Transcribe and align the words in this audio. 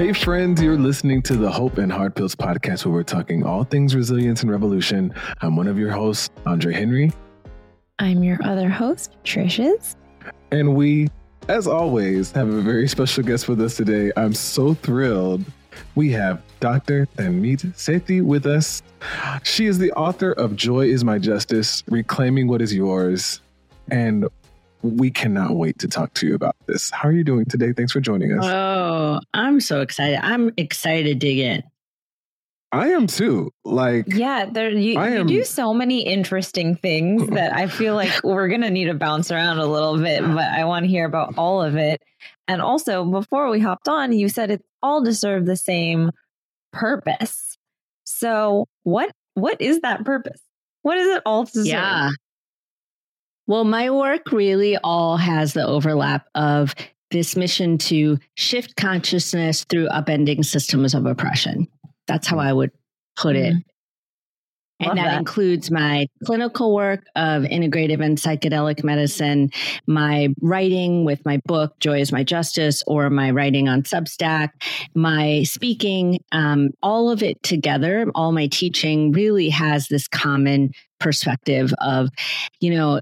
Hey, 0.00 0.14
friends, 0.14 0.62
you're 0.62 0.78
listening 0.78 1.20
to 1.24 1.36
the 1.36 1.50
Hope 1.50 1.76
and 1.76 1.92
Hard 1.92 2.14
Pills 2.14 2.34
podcast 2.34 2.86
where 2.86 2.94
we're 2.94 3.02
talking 3.02 3.44
all 3.44 3.64
things 3.64 3.94
resilience 3.94 4.40
and 4.40 4.50
revolution. 4.50 5.12
I'm 5.42 5.56
one 5.56 5.68
of 5.68 5.78
your 5.78 5.90
hosts, 5.90 6.30
Andre 6.46 6.72
Henry. 6.72 7.12
I'm 7.98 8.22
your 8.22 8.38
other 8.42 8.70
host, 8.70 9.18
Trishes. 9.24 9.96
And 10.52 10.74
we, 10.74 11.10
as 11.48 11.66
always, 11.66 12.32
have 12.32 12.48
a 12.48 12.62
very 12.62 12.88
special 12.88 13.22
guest 13.22 13.46
with 13.46 13.60
us 13.60 13.76
today. 13.76 14.10
I'm 14.16 14.32
so 14.32 14.72
thrilled. 14.72 15.44
We 15.96 16.10
have 16.12 16.40
Dr. 16.60 17.06
Tanmeet 17.18 17.74
Sethi 17.74 18.22
with 18.22 18.46
us. 18.46 18.82
She 19.42 19.66
is 19.66 19.76
the 19.76 19.92
author 19.92 20.32
of 20.32 20.56
Joy 20.56 20.86
is 20.86 21.04
My 21.04 21.18
Justice, 21.18 21.84
Reclaiming 21.88 22.48
What 22.48 22.62
Is 22.62 22.72
Yours. 22.72 23.42
And 23.90 24.26
we 24.82 25.10
cannot 25.10 25.52
wait 25.56 25.78
to 25.80 25.88
talk 25.88 26.14
to 26.14 26.26
you 26.26 26.34
about 26.34 26.56
this. 26.66 26.90
How 26.90 27.08
are 27.08 27.12
you 27.12 27.24
doing 27.24 27.44
today? 27.44 27.72
Thanks 27.72 27.92
for 27.92 28.00
joining 28.00 28.32
us. 28.38 28.44
Oh, 28.44 29.20
I'm 29.34 29.60
so 29.60 29.80
excited. 29.80 30.18
I'm 30.22 30.52
excited 30.56 31.04
to 31.04 31.14
dig 31.14 31.38
in. 31.38 31.62
I 32.72 32.90
am 32.90 33.08
too. 33.08 33.50
Like, 33.64 34.06
yeah, 34.08 34.46
there 34.50 34.70
you, 34.70 34.98
I 34.98 35.08
am- 35.10 35.28
you 35.28 35.38
do 35.40 35.44
so 35.44 35.74
many 35.74 36.02
interesting 36.06 36.76
things 36.76 37.26
that 37.30 37.52
I 37.52 37.66
feel 37.66 37.94
like 37.94 38.22
we're 38.22 38.48
gonna 38.48 38.70
need 38.70 38.84
to 38.86 38.94
bounce 38.94 39.30
around 39.32 39.58
a 39.58 39.66
little 39.66 39.98
bit, 39.98 40.22
but 40.22 40.38
I 40.48 40.64
want 40.64 40.84
to 40.84 40.88
hear 40.88 41.04
about 41.04 41.34
all 41.36 41.62
of 41.62 41.76
it. 41.76 42.00
And 42.46 42.62
also, 42.62 43.04
before 43.04 43.48
we 43.50 43.58
hopped 43.60 43.88
on, 43.88 44.12
you 44.12 44.28
said 44.28 44.50
it 44.52 44.62
all 44.82 45.04
to 45.04 45.12
serve 45.14 45.46
the 45.46 45.56
same 45.56 46.10
purpose. 46.72 47.56
So, 48.04 48.66
what 48.84 49.10
what 49.34 49.60
is 49.60 49.80
that 49.80 50.04
purpose? 50.04 50.40
What 50.82 50.96
is 50.96 51.08
it 51.16 51.22
all 51.26 51.46
to 51.46 51.52
serve? 51.52 51.66
Yeah. 51.66 52.10
Well, 53.50 53.64
my 53.64 53.90
work 53.90 54.30
really 54.30 54.76
all 54.76 55.16
has 55.16 55.54
the 55.54 55.66
overlap 55.66 56.24
of 56.36 56.72
this 57.10 57.34
mission 57.34 57.78
to 57.78 58.16
shift 58.36 58.76
consciousness 58.76 59.64
through 59.68 59.88
upending 59.88 60.44
systems 60.44 60.94
of 60.94 61.04
oppression. 61.04 61.66
That's 62.06 62.28
how 62.28 62.38
I 62.38 62.52
would 62.52 62.70
put 63.16 63.34
it. 63.34 63.54
Mhm. 63.54 63.62
And 64.78 64.98
that, 64.98 65.04
that. 65.04 65.18
includes 65.18 65.68
my 65.68 66.06
clinical 66.24 66.72
work 66.72 67.02
of 67.16 67.42
integrative 67.42 68.00
and 68.00 68.16
psychedelic 68.16 68.84
medicine, 68.84 69.50
my 69.88 70.28
writing 70.40 71.04
with 71.04 71.26
my 71.26 71.40
book, 71.44 71.76
Joy 71.80 72.00
is 72.00 72.12
My 72.12 72.22
Justice, 72.22 72.84
or 72.86 73.10
my 73.10 73.32
writing 73.32 73.68
on 73.68 73.82
Substack, 73.82 74.50
my 74.94 75.42
speaking, 75.42 76.20
um, 76.30 76.68
all 76.84 77.10
of 77.10 77.20
it 77.20 77.42
together, 77.42 78.06
all 78.14 78.30
my 78.30 78.46
teaching 78.46 79.10
really 79.10 79.48
has 79.48 79.88
this 79.88 80.06
common 80.06 80.70
perspective 81.00 81.74
of, 81.80 82.10
you 82.60 82.72
know, 82.72 83.00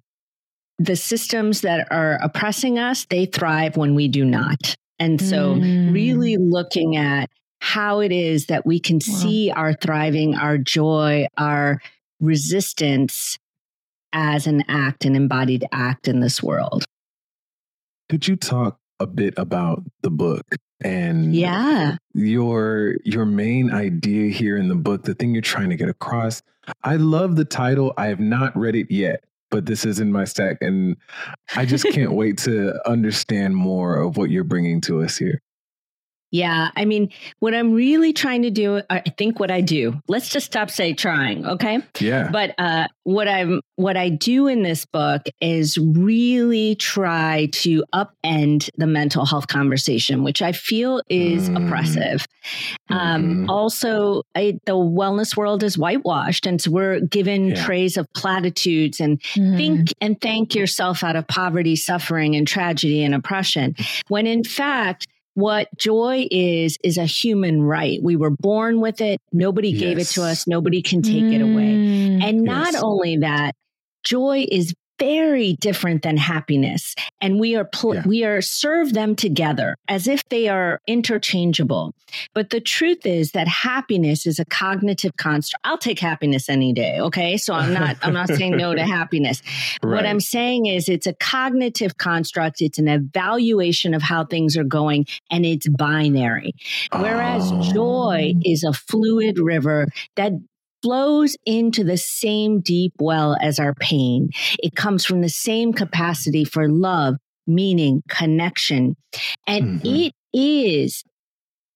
the 0.78 0.96
systems 0.96 1.62
that 1.62 1.88
are 1.90 2.18
oppressing 2.22 2.78
us, 2.78 3.06
they 3.10 3.26
thrive 3.26 3.76
when 3.76 3.94
we 3.94 4.08
do 4.08 4.24
not. 4.24 4.74
And 5.00 5.20
so, 5.20 5.56
Mm. 5.56 5.92
really 5.92 6.36
looking 6.36 6.96
at 6.96 7.30
how 7.60 8.00
it 8.00 8.12
is 8.12 8.46
that 8.46 8.64
we 8.66 8.78
can 8.80 8.96
Wow. 8.96 9.14
see 9.16 9.50
our 9.50 9.74
thriving, 9.74 10.34
our 10.36 10.58
joy, 10.58 11.26
our 11.36 11.80
resistance 12.20 13.38
as 14.12 14.46
an 14.46 14.62
act, 14.68 15.04
an 15.04 15.14
embodied 15.16 15.64
act 15.72 16.08
in 16.08 16.20
this 16.20 16.42
world. 16.42 16.84
could 18.08 18.26
you 18.26 18.36
talk 18.36 18.78
a 19.00 19.06
bit 19.06 19.34
about 19.36 19.82
the 20.00 20.10
book 20.10 20.56
and 20.82 21.34
Yeah. 21.36 21.96
your 22.14 22.96
your 23.04 23.26
main 23.26 23.70
idea 23.70 24.30
here 24.30 24.56
in 24.56 24.68
the 24.68 24.74
book, 24.74 25.02
the 25.04 25.14
thing 25.14 25.34
you're 25.34 25.42
trying 25.42 25.68
to 25.68 25.76
get 25.76 25.90
across? 25.90 26.40
I 26.82 26.96
love 26.96 27.36
the 27.36 27.44
title. 27.44 27.92
I 27.98 28.06
have 28.06 28.18
not 28.20 28.56
read 28.56 28.74
it 28.76 28.90
yet, 28.90 29.24
but 29.50 29.66
this 29.66 29.84
is 29.84 30.00
in 30.00 30.12
my 30.12 30.24
stack, 30.24 30.58
and 30.60 30.96
I 31.56 31.64
just 31.64 31.84
can't 31.92 32.12
wait 32.12 32.38
to 32.38 32.74
understand 32.88 33.56
more 33.56 33.96
of 33.96 34.16
what 34.16 34.30
you're 34.30 34.44
bringing 34.44 34.80
to 34.82 35.02
us 35.02 35.16
here. 35.16 35.40
Yeah. 36.30 36.68
I 36.76 36.84
mean, 36.84 37.10
what 37.38 37.54
I'm 37.54 37.72
really 37.72 38.12
trying 38.12 38.42
to 38.42 38.50
do, 38.50 38.82
I 38.90 39.00
think 39.16 39.40
what 39.40 39.50
I 39.50 39.60
do, 39.62 40.00
let's 40.08 40.28
just 40.28 40.46
stop 40.46 40.70
say 40.70 40.92
trying. 40.92 41.46
Okay. 41.46 41.78
Yeah, 42.00 42.28
But 42.30 42.54
uh, 42.58 42.88
what 43.04 43.28
I'm 43.28 43.60
what 43.76 43.96
I 43.96 44.08
do 44.08 44.48
in 44.48 44.62
this 44.62 44.84
book 44.84 45.22
is 45.40 45.78
really 45.78 46.74
try 46.74 47.48
to 47.52 47.84
upend 47.94 48.68
the 48.76 48.86
mental 48.88 49.24
health 49.24 49.46
conversation, 49.46 50.24
which 50.24 50.42
I 50.42 50.52
feel 50.52 51.00
is 51.08 51.48
Mm. 51.48 51.64
oppressive. 51.64 52.26
Um, 52.90 53.46
Mhm. 53.46 53.48
Also, 53.48 54.22
I, 54.34 54.58
the 54.66 54.72
wellness 54.72 55.36
world 55.36 55.62
is 55.62 55.78
whitewashed, 55.78 56.44
and 56.46 56.60
so 56.60 56.70
we're 56.70 57.00
given 57.00 57.48
Yeah. 57.50 57.64
trays 57.64 57.96
of 57.96 58.06
platitudes 58.14 59.00
and 59.00 59.20
Mhm. 59.36 59.56
think 59.56 59.92
and 60.00 60.20
thank 60.20 60.54
yourself 60.54 61.02
out 61.04 61.16
of 61.16 61.26
poverty, 61.28 61.76
suffering, 61.76 62.34
and 62.36 62.46
tragedy 62.48 63.02
and 63.04 63.14
oppression. 63.14 63.74
When 64.08 64.26
in 64.26 64.42
fact, 64.44 65.06
what 65.38 65.68
joy 65.78 66.26
is, 66.32 66.78
is 66.82 66.98
a 66.98 67.04
human 67.04 67.62
right. 67.62 68.00
We 68.02 68.16
were 68.16 68.30
born 68.40 68.80
with 68.80 69.00
it. 69.00 69.20
Nobody 69.32 69.70
gave 69.72 69.96
it 69.96 70.06
to 70.08 70.24
us. 70.24 70.48
Nobody 70.48 70.82
can 70.82 71.00
take 71.00 71.32
it 71.32 71.40
away. 71.40 71.74
Mm. 71.76 72.24
And 72.24 72.42
not 72.42 72.72
Yes. 72.72 72.82
only 72.82 73.18
that, 73.18 73.54
joy 74.02 74.46
is 74.50 74.74
very 74.98 75.54
different 75.60 76.02
than 76.02 76.16
happiness. 76.16 76.94
And 77.20 77.38
we 77.40 77.54
are 77.56 77.64
pl- 77.64 77.94
Yeah. 77.96 78.02
we 78.06 78.24
are 78.24 78.40
serve 78.40 78.92
them 78.92 79.14
together 79.16 79.76
as 79.88 80.08
if 80.08 80.22
they 80.28 80.48
are 80.48 80.80
interchangeable. 80.86 81.94
But 82.34 82.50
the 82.50 82.60
truth 82.60 83.04
is 83.04 83.32
that 83.32 83.48
happiness 83.48 84.26
is 84.26 84.38
a 84.38 84.44
cognitive 84.44 85.16
construct. 85.16 85.60
I'll 85.64 85.78
take 85.78 85.98
happiness 85.98 86.48
any 86.48 86.72
day 86.72 86.98
okay? 87.00 87.36
So 87.36 87.54
i'm 87.54 87.72
not 87.74 87.96
i'm 88.02 88.12
not 88.14 88.28
saying 88.28 88.56
no 88.56 88.74
to 88.74 88.82
happiness. 88.98 89.42
What 89.82 90.06
i'm 90.06 90.20
saying 90.20 90.66
is 90.66 90.88
it's 90.88 91.06
a 91.06 91.12
cognitive 91.14 91.98
construct. 91.98 92.60
It's 92.60 92.78
an 92.78 92.88
evaluation 92.88 93.94
of 93.94 94.02
how 94.02 94.24
things 94.24 94.56
are 94.56 94.64
going 94.64 95.06
and 95.30 95.44
it's 95.44 95.68
binary. 95.68 96.52
Whereas 96.96 97.50
Oh. 97.52 97.72
joy 97.72 98.34
is 98.44 98.64
a 98.64 98.72
fluid 98.72 99.38
river 99.38 99.86
that 100.16 100.32
flows 100.82 101.36
into 101.44 101.84
the 101.84 101.96
same 101.96 102.60
deep 102.60 102.92
well 102.98 103.36
as 103.40 103.58
our 103.58 103.74
pain. 103.74 104.30
It 104.62 104.74
comes 104.76 105.04
from 105.04 105.20
the 105.20 105.28
same 105.28 105.72
capacity 105.72 106.44
for 106.44 106.68
love, 106.68 107.16
meaning, 107.46 108.02
connection. 108.08 108.96
And 109.46 109.80
Mhm. 109.80 110.06
it 110.06 110.12
is, 110.32 111.04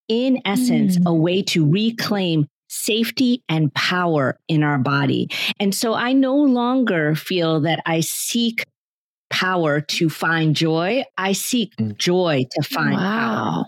in 0.07 0.41
essence, 0.45 0.97
Mm. 0.97 1.05
a 1.07 1.13
way 1.13 1.41
to 1.43 1.65
reclaim 1.69 2.47
safety 2.69 3.41
and 3.49 3.73
power 3.73 4.39
in 4.47 4.63
our 4.63 4.79
body. 4.79 5.27
And 5.59 5.75
so 5.75 5.93
I 5.93 6.13
no 6.13 6.35
longer 6.35 7.13
feel 7.15 7.61
that 7.61 7.81
I 7.85 7.99
seek 7.99 8.65
power 9.29 9.81
to 9.81 10.09
find 10.09 10.55
joy. 10.55 11.03
I 11.17 11.33
seek 11.33 11.75
Mm. 11.77 11.97
joy 11.97 12.45
to 12.51 12.63
find 12.63 12.97
power. 12.97 13.65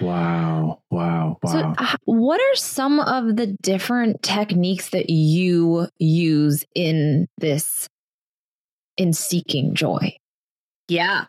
Wow. 0.00 0.44
Wow, 0.54 0.80
wow, 0.90 1.38
wow. 1.42 1.52
So, 1.52 1.74
uh, 1.84 1.96
what 2.04 2.40
are 2.40 2.56
some 2.56 3.00
of 3.00 3.36
the 3.36 3.56
different 3.62 4.22
techniques 4.22 4.90
that 4.90 5.10
you 5.10 5.88
use 5.98 6.64
in 6.74 7.28
this, 7.38 7.88
in 8.96 9.12
seeking 9.12 9.74
joy? 9.74 10.16
Yeah. 10.88 11.26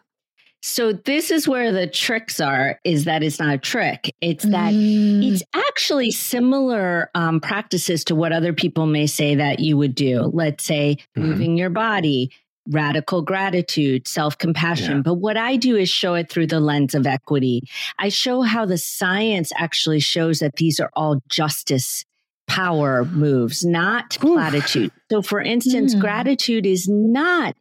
So 0.61 0.93
this 0.93 1.29
is 1.29 1.47
where 1.47 1.71
the 1.71 1.85
tricks 1.85 2.39
are 2.39 2.79
is 2.83 3.05
that 3.05 3.21
it's 3.21 3.39
not 3.39 3.53
a 3.53 3.57
trick. 3.59 4.11
It's 4.19 4.43
that 4.45 4.73
Mm. 4.73 5.31
it's 5.31 5.43
actually 5.53 6.09
similar 6.09 7.11
um, 7.13 7.39
practices 7.39 8.03
to 8.05 8.15
what 8.15 8.31
other 8.33 8.51
people 8.51 8.87
may 8.87 9.05
say 9.05 9.35
that 9.35 9.59
you 9.59 9.77
would 9.77 9.93
do. 9.93 10.31
Let's 10.33 10.63
say 10.63 10.97
Mhm. 11.15 11.21
moving 11.21 11.57
your 11.57 11.69
body, 11.69 12.31
radical 12.69 13.21
gratitude, 13.21 14.07
self 14.07 14.37
compassion. 14.37 14.97
Yeah. 14.97 15.01
But 15.03 15.15
what 15.15 15.37
I 15.37 15.55
do 15.55 15.75
is 15.75 15.89
show 15.89 16.15
it 16.15 16.29
through 16.29 16.47
the 16.47 16.59
lens 16.59 16.95
of 16.95 17.05
equity. 17.07 17.61
I 17.99 18.09
show 18.09 18.41
how 18.41 18.65
the 18.65 18.77
science 18.77 19.51
actually 19.57 19.99
shows 19.99 20.39
that 20.39 20.55
these 20.55 20.79
are 20.79 20.91
all 20.95 21.21
justice 21.29 22.05
power 22.47 23.05
moves, 23.05 23.65
not 23.65 24.15
Oof. 24.23 24.33
platitude. 24.33 24.91
So, 25.11 25.21
for 25.21 25.41
instance, 25.41 25.93
Hmm. 25.93 25.99
gratitude 25.99 26.65
is 26.65 26.87
not. 26.87 27.55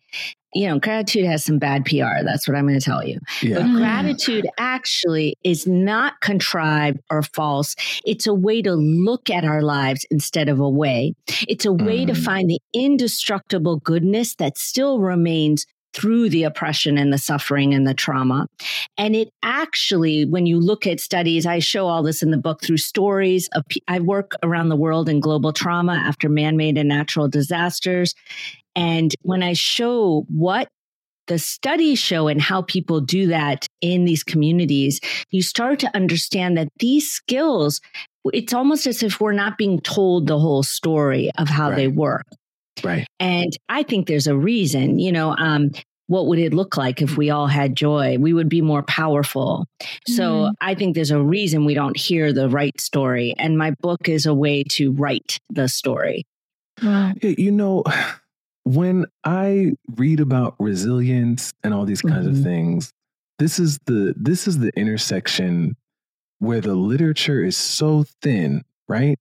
You 0.55 0.69
know, 0.69 0.79
gratitude 0.79 1.27
has 1.27 1.45
some 1.45 1.59
bad 1.59 1.85
PR. 1.85 2.23
That's 2.25 2.47
what 2.47 2.57
I'm 2.57 2.67
going 2.67 2.79
to 2.79 2.85
tell 2.85 3.05
you. 3.07 3.19
yeah. 3.43 3.61
But 3.61 3.73
gratitude 3.77 4.47
actually 4.59 5.37
is 5.43 5.67
not 5.67 6.21
contrived 6.21 7.01
or 7.11 7.23
false. 7.23 7.75
It's 8.05 8.27
a 8.27 8.35
way 8.35 8.63
to 8.63 8.73
look 8.75 9.31
at 9.31 9.45
our 9.45 9.63
lives 9.63 10.07
instead 10.11 10.49
of 10.49 10.61
a 10.61 10.69
way. 10.69 11.15
It's 11.49 11.65
a 11.65 11.73
way 11.73 12.05
to 12.07 12.13
Mm. 12.13 12.25
find 12.25 12.49
the 12.51 12.61
indestructible 12.73 13.79
goodness 13.79 14.37
that 14.37 14.57
still 14.57 15.01
remains 15.01 15.67
through 15.93 16.29
the 16.29 16.43
oppression 16.43 16.99
and 16.99 17.13
the 17.13 17.19
suffering 17.19 17.73
and 17.73 17.87
the 17.87 17.95
trauma. 17.95 18.47
And 18.99 19.15
it 19.15 19.31
actually, 19.45 20.25
when 20.25 20.45
you 20.45 20.59
look 20.59 20.87
at 20.89 20.99
studies, 20.99 21.47
I 21.47 21.61
show 21.61 21.87
all 21.87 22.03
this 22.03 22.21
in 22.23 22.31
the 22.33 22.37
book 22.37 22.63
through 22.63 22.79
stories 22.79 23.49
of, 23.53 23.63
I 23.87 24.01
work 24.01 24.33
around 24.43 24.71
the 24.71 24.77
world 24.77 25.09
in 25.09 25.21
global 25.21 25.53
trauma 25.53 25.95
after 25.95 26.29
man 26.29 26.57
made 26.57 26.77
and 26.79 26.89
natural 26.89 27.29
disasters. 27.29 28.15
And 28.77 29.15
when 29.23 29.43
I 29.43 29.53
show 29.53 30.25
what 30.29 30.69
the 31.27 31.39
studies 31.39 31.99
show 31.99 32.29
and 32.29 32.41
how 32.41 32.63
people 32.63 33.01
do 33.01 33.29
that 33.29 33.67
in 33.81 34.05
these 34.05 34.23
communities, 34.23 35.01
you 35.31 35.43
start 35.43 35.79
to 35.81 35.97
understand 35.97 36.59
that 36.59 36.69
these 36.81 37.11
skills, 37.11 37.81
it's 38.33 38.53
almost 38.53 38.87
as 38.87 39.03
if 39.03 39.21
we're 39.21 39.33
not 39.33 39.57
being 39.57 39.81
told 39.81 40.27
the 40.27 40.39
whole 40.39 40.63
story 40.63 41.31
of 41.39 41.49
how 41.49 41.71
they 41.71 41.89
work. 41.89 42.27
Right. 42.83 43.07
And 43.21 43.53
I 43.69 43.85
think 43.85 44.07
there's 44.07 44.27
a 44.27 44.37
reason, 44.37 44.99
you 44.99 45.13
know, 45.13 45.35
um, 45.37 45.71
what 46.09 46.27
would 46.27 46.39
it 46.39 46.53
look 46.53 46.77
like 46.77 47.01
if 47.01 47.17
we 47.17 47.31
all 47.31 47.47
had 47.47 47.75
joy? 47.75 48.19
We 48.19 48.35
would 48.35 48.51
be 48.51 48.61
more 48.61 48.83
powerful. 48.83 49.67
So 50.07 50.23
Mhm. 50.23 50.53
I 50.61 50.75
think 50.75 50.95
there's 50.95 51.11
a 51.11 51.23
reason 51.23 51.65
we 51.65 51.73
don't 51.73 51.97
hear 51.97 52.31
the 52.33 52.51
right 52.51 52.79
story. 52.79 53.35
And 53.39 53.57
my 53.57 53.71
book 53.81 54.09
is 54.09 54.27
a 54.27 54.35
way 54.35 54.65
to 54.73 54.93
write 54.93 55.39
the 55.49 55.69
story. 55.69 56.27
Wow. 56.83 57.15
You 57.23 57.53
know, 57.53 57.85
when 58.65 59.07
I 59.25 59.73
read 59.97 60.21
about 60.21 60.57
resilience 60.59 61.53
and 61.63 61.73
all 61.75 61.85
these 61.85 62.03
kinds 62.03 62.27
of 62.27 62.35
Mhm. 62.35 62.43
things, 62.43 62.93
this 63.39 63.59
is 63.59 63.79
the 63.87 64.15
this 64.17 64.47
is 64.49 64.59
the 64.59 64.71
intersection 64.79 65.77
where 66.39 66.61
the 66.61 66.75
literature 66.75 67.43
is 67.43 67.57
so 67.57 68.05
thin, 68.23 68.63
right? 68.89 69.19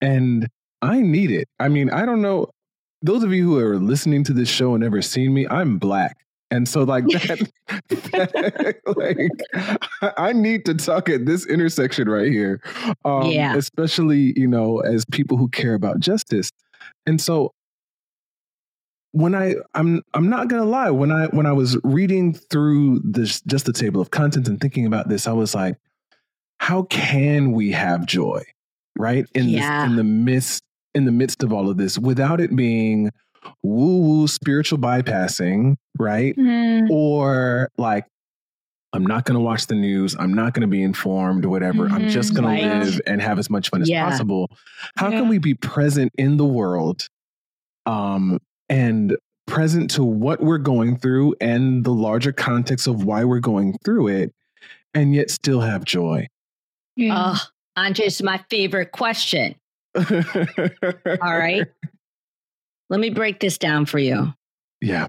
And 0.00 0.48
I 0.82 1.00
need 1.00 1.30
it. 1.30 1.48
I 1.58 1.68
mean, 1.68 1.90
I 1.90 2.04
don't 2.06 2.22
know. 2.22 2.48
Those 3.02 3.22
of 3.22 3.32
you 3.32 3.44
who 3.44 3.58
are 3.58 3.76
listening 3.78 4.24
to 4.24 4.32
this 4.32 4.48
show 4.48 4.74
and 4.74 4.82
never 4.82 5.02
seen 5.02 5.32
me, 5.34 5.46
I'm 5.48 5.78
black. 5.78 6.16
And 6.50 6.68
so 6.68 6.84
like 6.84 7.04
that, 7.06 7.50
that- 7.88 8.80
like 8.96 10.12
I 10.16 10.32
need 10.32 10.64
to 10.66 10.74
talk 10.74 11.08
at 11.08 11.26
this 11.26 11.44
intersection 11.46 12.08
right 12.08 12.30
here. 12.30 12.60
Um, 13.04 13.30
Yeah. 13.30 13.56
especially, 13.56 14.32
you 14.36 14.46
know, 14.46 14.78
as 14.80 15.04
people 15.06 15.36
who 15.36 15.48
care 15.48 15.74
about 15.74 15.98
justice. 16.00 16.50
And 17.06 17.20
so 17.20 17.52
when 19.16 19.34
I 19.34 19.54
I'm 19.74 20.02
I'm 20.12 20.28
not 20.28 20.48
gonna 20.48 20.66
lie, 20.66 20.90
when 20.90 21.10
I 21.10 21.26
when 21.28 21.46
I 21.46 21.52
was 21.52 21.78
reading 21.82 22.34
through 22.34 23.00
this 23.02 23.40
just 23.42 23.64
the 23.64 23.72
table 23.72 24.00
of 24.02 24.10
contents 24.10 24.46
and 24.48 24.60
thinking 24.60 24.84
about 24.86 25.08
this, 25.08 25.26
I 25.26 25.32
was 25.32 25.54
like, 25.54 25.76
how 26.58 26.82
can 26.82 27.52
we 27.52 27.72
have 27.72 28.04
joy? 28.04 28.42
Right? 28.98 29.24
In 29.34 29.48
Yeah. 29.48 29.84
this 29.84 29.90
in 29.90 29.96
the 29.96 30.04
midst 30.04 30.62
in 30.94 31.06
the 31.06 31.12
midst 31.12 31.42
of 31.42 31.50
all 31.52 31.70
of 31.70 31.78
this 31.78 31.98
without 31.98 32.40
it 32.42 32.54
being 32.54 33.10
woo-woo 33.62 34.28
spiritual 34.28 34.78
bypassing, 34.78 35.76
right? 35.98 36.36
Mm. 36.36 36.90
Or 36.90 37.70
like 37.78 38.04
I'm 38.92 39.06
not 39.06 39.24
going 39.24 39.34
to 39.38 39.40
watch 39.44 39.66
the 39.66 39.74
news. 39.74 40.14
I'm 40.18 40.32
not 40.34 40.52
going 40.54 40.62
to 40.62 40.68
be 40.68 40.82
informed, 40.82 41.44
whatever. 41.46 41.86
I'm 41.90 42.06
just 42.08 42.32
Mhm, 42.32 42.36
going 42.36 42.46
right. 42.48 42.60
to 42.62 42.78
live 42.84 43.00
and 43.06 43.20
have 43.22 43.38
as 43.38 43.48
much 43.50 43.68
fun 43.70 43.82
as 43.82 43.90
possible. 43.90 44.50
How 44.96 45.10
Yeah. 45.10 45.20
can 45.20 45.28
we 45.28 45.38
be 45.38 45.54
present 45.54 46.12
in 46.18 46.36
the 46.36 46.46
world 46.46 47.06
um, 47.86 48.38
and 48.68 49.16
present 49.46 49.90
to 49.92 50.04
what 50.04 50.40
we're 50.40 50.58
going 50.58 50.96
through 50.98 51.34
and 51.40 51.84
the 51.84 51.92
larger 51.92 52.32
context 52.32 52.86
of 52.86 53.04
why 53.04 53.24
we're 53.24 53.40
going 53.40 53.76
through 53.84 54.08
it 54.08 54.32
and 54.94 55.14
yet 55.14 55.30
still 55.30 55.60
have 55.60 55.84
joy? 55.84 56.26
Yeah. 56.96 57.34
Oh, 57.34 57.42
Andres, 57.76 58.22
my 58.22 58.42
favorite 58.50 58.92
question. 58.92 59.54
All 59.94 60.02
right. 61.20 61.66
Let 62.90 63.00
me 63.00 63.10
break 63.10 63.40
this 63.40 63.58
down 63.58 63.86
for 63.86 63.98
you. 63.98 64.32
Yeah. 64.80 65.08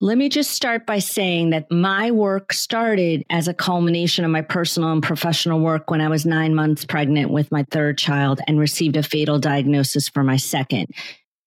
Let 0.00 0.16
me 0.16 0.28
just 0.28 0.52
start 0.52 0.86
by 0.86 1.00
saying 1.00 1.50
that 1.50 1.70
my 1.72 2.12
work 2.12 2.52
started 2.52 3.24
as 3.30 3.48
a 3.48 3.54
culmination 3.54 4.24
of 4.24 4.30
my 4.30 4.42
personal 4.42 4.92
and 4.92 5.02
professional 5.02 5.58
work 5.58 5.90
when 5.90 6.00
I 6.00 6.08
was 6.08 6.24
nine 6.24 6.54
months 6.54 6.84
pregnant 6.84 7.30
with 7.30 7.50
my 7.50 7.64
third 7.72 7.98
child 7.98 8.40
and 8.46 8.60
received 8.60 8.96
a 8.96 9.02
fatal 9.02 9.40
diagnosis 9.40 10.08
for 10.08 10.22
my 10.22 10.36
second. 10.36 10.94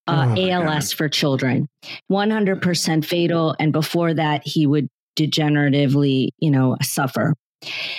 Uh, 0.08 0.34
Oh, 0.36 0.50
ALS 0.50 0.92
for 0.92 1.08
children, 1.08 1.68
100% 2.10 3.04
fatal. 3.04 3.54
And 3.58 3.72
before 3.72 4.14
that, 4.14 4.46
he 4.46 4.66
would 4.66 4.88
degeneratively, 5.16 6.30
you 6.38 6.50
know, 6.50 6.76
suffer. 6.82 7.34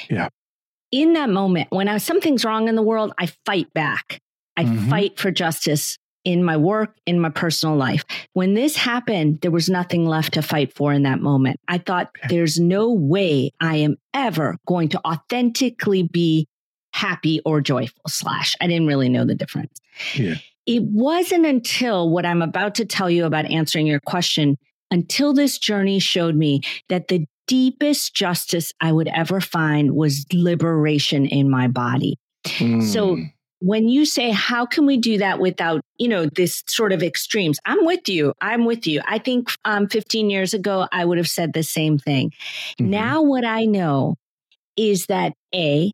Yeah. 0.10 0.30
In 0.92 1.14
that 1.14 1.30
moment, 1.30 1.68
when 1.72 1.88
I, 1.88 1.98
something's 1.98 2.44
wrong 2.46 2.68
in 2.68 2.76
the 2.76 2.82
world, 2.82 3.14
I 3.18 3.28
fight 3.46 3.74
back. 3.74 4.20
I 4.58 4.66
Mhm. 4.66 4.90
fight 4.90 5.20
for 5.20 5.32
justice 5.32 5.98
in 6.26 6.44
my 6.44 6.56
work, 6.58 6.96
in 7.06 7.20
my 7.20 7.30
personal 7.30 7.76
life. 7.76 8.04
When 8.34 8.54
this 8.54 8.76
happened, 8.78 9.42
there 9.42 9.52
was 9.52 9.70
nothing 9.70 10.06
left 10.06 10.34
to 10.36 10.42
fight 10.42 10.74
for 10.74 10.94
in 10.94 11.04
that 11.04 11.20
moment. 11.20 11.60
I 11.68 11.80
thought, 11.80 12.12
there's 12.30 12.60
no 12.60 12.92
way 12.92 13.52
I 13.60 13.78
am 13.78 13.98
ever 14.14 14.58
going 14.68 14.90
to 14.90 15.02
authentically 15.06 16.04
be 16.04 16.48
happy 16.94 17.42
or 17.46 17.60
joyful. 17.62 18.02
Slash, 18.08 18.56
I 18.62 18.68
didn't 18.68 18.88
really 18.88 19.10
know 19.10 19.26
the 19.26 19.36
difference. 19.36 19.80
Yeah. 20.16 20.36
It 20.66 20.84
wasn't 20.84 21.46
until 21.46 22.10
what 22.10 22.26
I'm 22.26 22.42
about 22.42 22.76
to 22.76 22.86
tell 22.86 23.10
you 23.10 23.26
about 23.26 23.46
answering 23.46 23.86
your 23.88 24.00
question, 24.00 24.58
until 24.92 25.34
this 25.34 25.58
journey 25.58 26.00
showed 26.00 26.36
me 26.36 26.62
that 26.90 27.08
the 27.10 27.26
deepest 27.48 28.14
justice 28.16 28.72
I 28.80 28.92
would 28.94 29.10
ever 29.10 29.42
find 29.42 29.92
was 29.96 30.26
liberation 30.34 31.26
in 31.26 31.50
my 31.50 31.68
body. 31.68 32.16
So- 32.46 33.16
Mm. 33.18 33.32
when 33.66 33.88
you 33.88 34.04
say 34.06 34.30
how 34.32 34.66
can 34.66 34.86
we 34.86 34.98
do 34.98 35.18
that 35.18 35.40
without 35.40 35.80
you 35.98 36.10
know 36.10 36.26
this 36.26 36.64
sort 36.68 36.92
of 36.92 37.02
extremes? 37.02 37.60
I'm 37.66 37.86
with 37.86 38.10
you. 38.10 38.34
I'm 38.42 38.66
with 38.66 38.86
you. 38.86 39.00
I 39.08 39.20
think 39.20 39.48
um, 39.64 39.88
15 39.88 40.30
years 40.30 40.54
ago 40.54 40.86
i 40.92 41.06
would 41.06 41.18
have 41.18 41.30
said 41.30 41.54
the 41.54 41.64
same 41.64 41.98
thing. 41.98 42.32
Mhm. 42.82 42.88
now 42.88 43.22
what 43.22 43.46
i 43.46 43.64
know 43.64 44.16
is 44.76 45.06
that 45.06 45.32
a 45.56 45.92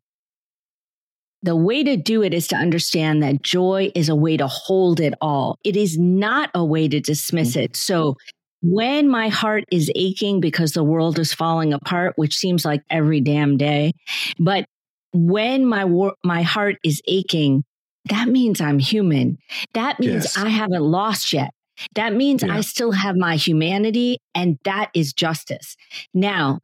the 1.42 1.56
way 1.56 1.82
to 1.82 1.96
do 1.96 2.22
it 2.22 2.34
is 2.34 2.46
to 2.48 2.56
understand 2.56 3.22
that 3.22 3.42
joy 3.42 3.90
is 3.94 4.08
a 4.08 4.16
way 4.16 4.36
to 4.36 4.46
hold 4.46 5.00
it 5.00 5.14
all 5.20 5.58
it 5.64 5.76
is 5.76 5.98
not 5.98 6.50
a 6.54 6.64
way 6.64 6.88
to 6.88 7.00
dismiss 7.00 7.50
mm-hmm. 7.50 7.60
it 7.60 7.76
so 7.76 8.16
when 8.62 9.08
my 9.08 9.28
heart 9.28 9.64
is 9.72 9.90
aching 9.94 10.38
because 10.38 10.72
the 10.72 10.84
world 10.84 11.18
is 11.18 11.32
falling 11.32 11.72
apart 11.72 12.12
which 12.16 12.36
seems 12.36 12.64
like 12.64 12.82
every 12.90 13.20
damn 13.20 13.56
day 13.56 13.92
but 14.38 14.66
when 15.12 15.66
my 15.66 15.84
wor- 15.84 16.16
my 16.24 16.42
heart 16.42 16.76
is 16.84 17.02
aching, 17.06 17.64
that 18.08 18.28
means 18.28 18.60
I'm 18.60 18.78
human. 18.78 19.38
That 19.74 20.00
means 20.00 20.24
Yes. 20.24 20.38
I 20.38 20.48
haven't 20.48 20.82
lost 20.82 21.32
yet. 21.32 21.50
That 21.94 22.14
means 22.14 22.42
Yeah. 22.42 22.56
I 22.56 22.60
still 22.60 22.92
have 22.92 23.16
my 23.16 23.36
humanity, 23.36 24.18
and 24.34 24.58
that 24.64 24.90
is 24.94 25.12
justice. 25.12 25.76
Now, 26.14 26.60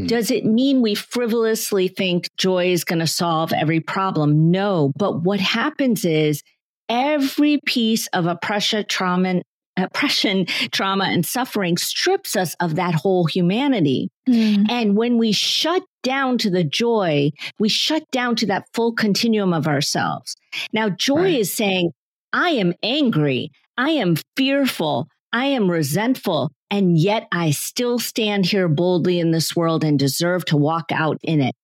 Hmm. 0.00 0.06
does 0.06 0.30
it 0.30 0.44
mean 0.44 0.82
we 0.82 0.94
frivolously 0.94 1.88
think 1.88 2.28
joy 2.36 2.72
is 2.72 2.84
going 2.84 2.98
to 3.00 3.06
solve 3.06 3.52
every 3.52 3.80
problem? 3.80 4.50
No. 4.50 4.92
But 4.96 5.22
what 5.22 5.40
happens 5.40 6.04
is 6.04 6.42
every 6.88 7.60
piece 7.66 8.06
of 8.08 8.26
oppression, 8.26 8.84
trauma, 8.88 9.42
oppression, 9.76 10.46
trauma, 10.72 11.04
and 11.04 11.24
suffering 11.24 11.76
strips 11.76 12.36
us 12.36 12.54
of 12.60 12.74
that 12.76 12.94
whole 12.94 13.24
humanity. 13.26 14.10
Mm. 14.28 14.70
And 14.70 14.96
when 14.96 15.16
we 15.16 15.32
shut 15.32 15.82
down 16.02 16.38
to 16.38 16.50
the 16.50 16.64
joy, 16.64 17.30
we 17.58 17.68
shut 17.68 18.02
down 18.10 18.36
to 18.36 18.46
that 18.46 18.66
full 18.74 18.92
continuum 18.92 19.52
of 19.52 19.66
ourselves. 19.66 20.36
Now, 20.72 20.88
joy 20.90 21.22
Right. 21.22 21.38
is 21.40 21.52
saying, 21.54 21.92
I 22.32 22.50
am 22.50 22.74
angry, 22.82 23.50
I 23.76 23.90
am 23.90 24.16
fearful, 24.36 25.08
I 25.32 25.46
am 25.46 25.70
resentful, 25.70 26.50
and 26.70 26.98
yet 26.98 27.26
I 27.32 27.50
still 27.50 27.98
stand 27.98 28.46
here 28.46 28.68
boldly 28.68 29.20
in 29.20 29.30
this 29.30 29.54
world 29.56 29.84
and 29.84 29.98
deserve 29.98 30.44
to 30.46 30.56
walk 30.56 30.92
out 30.92 31.18
in 31.22 31.40
it. 31.40 31.54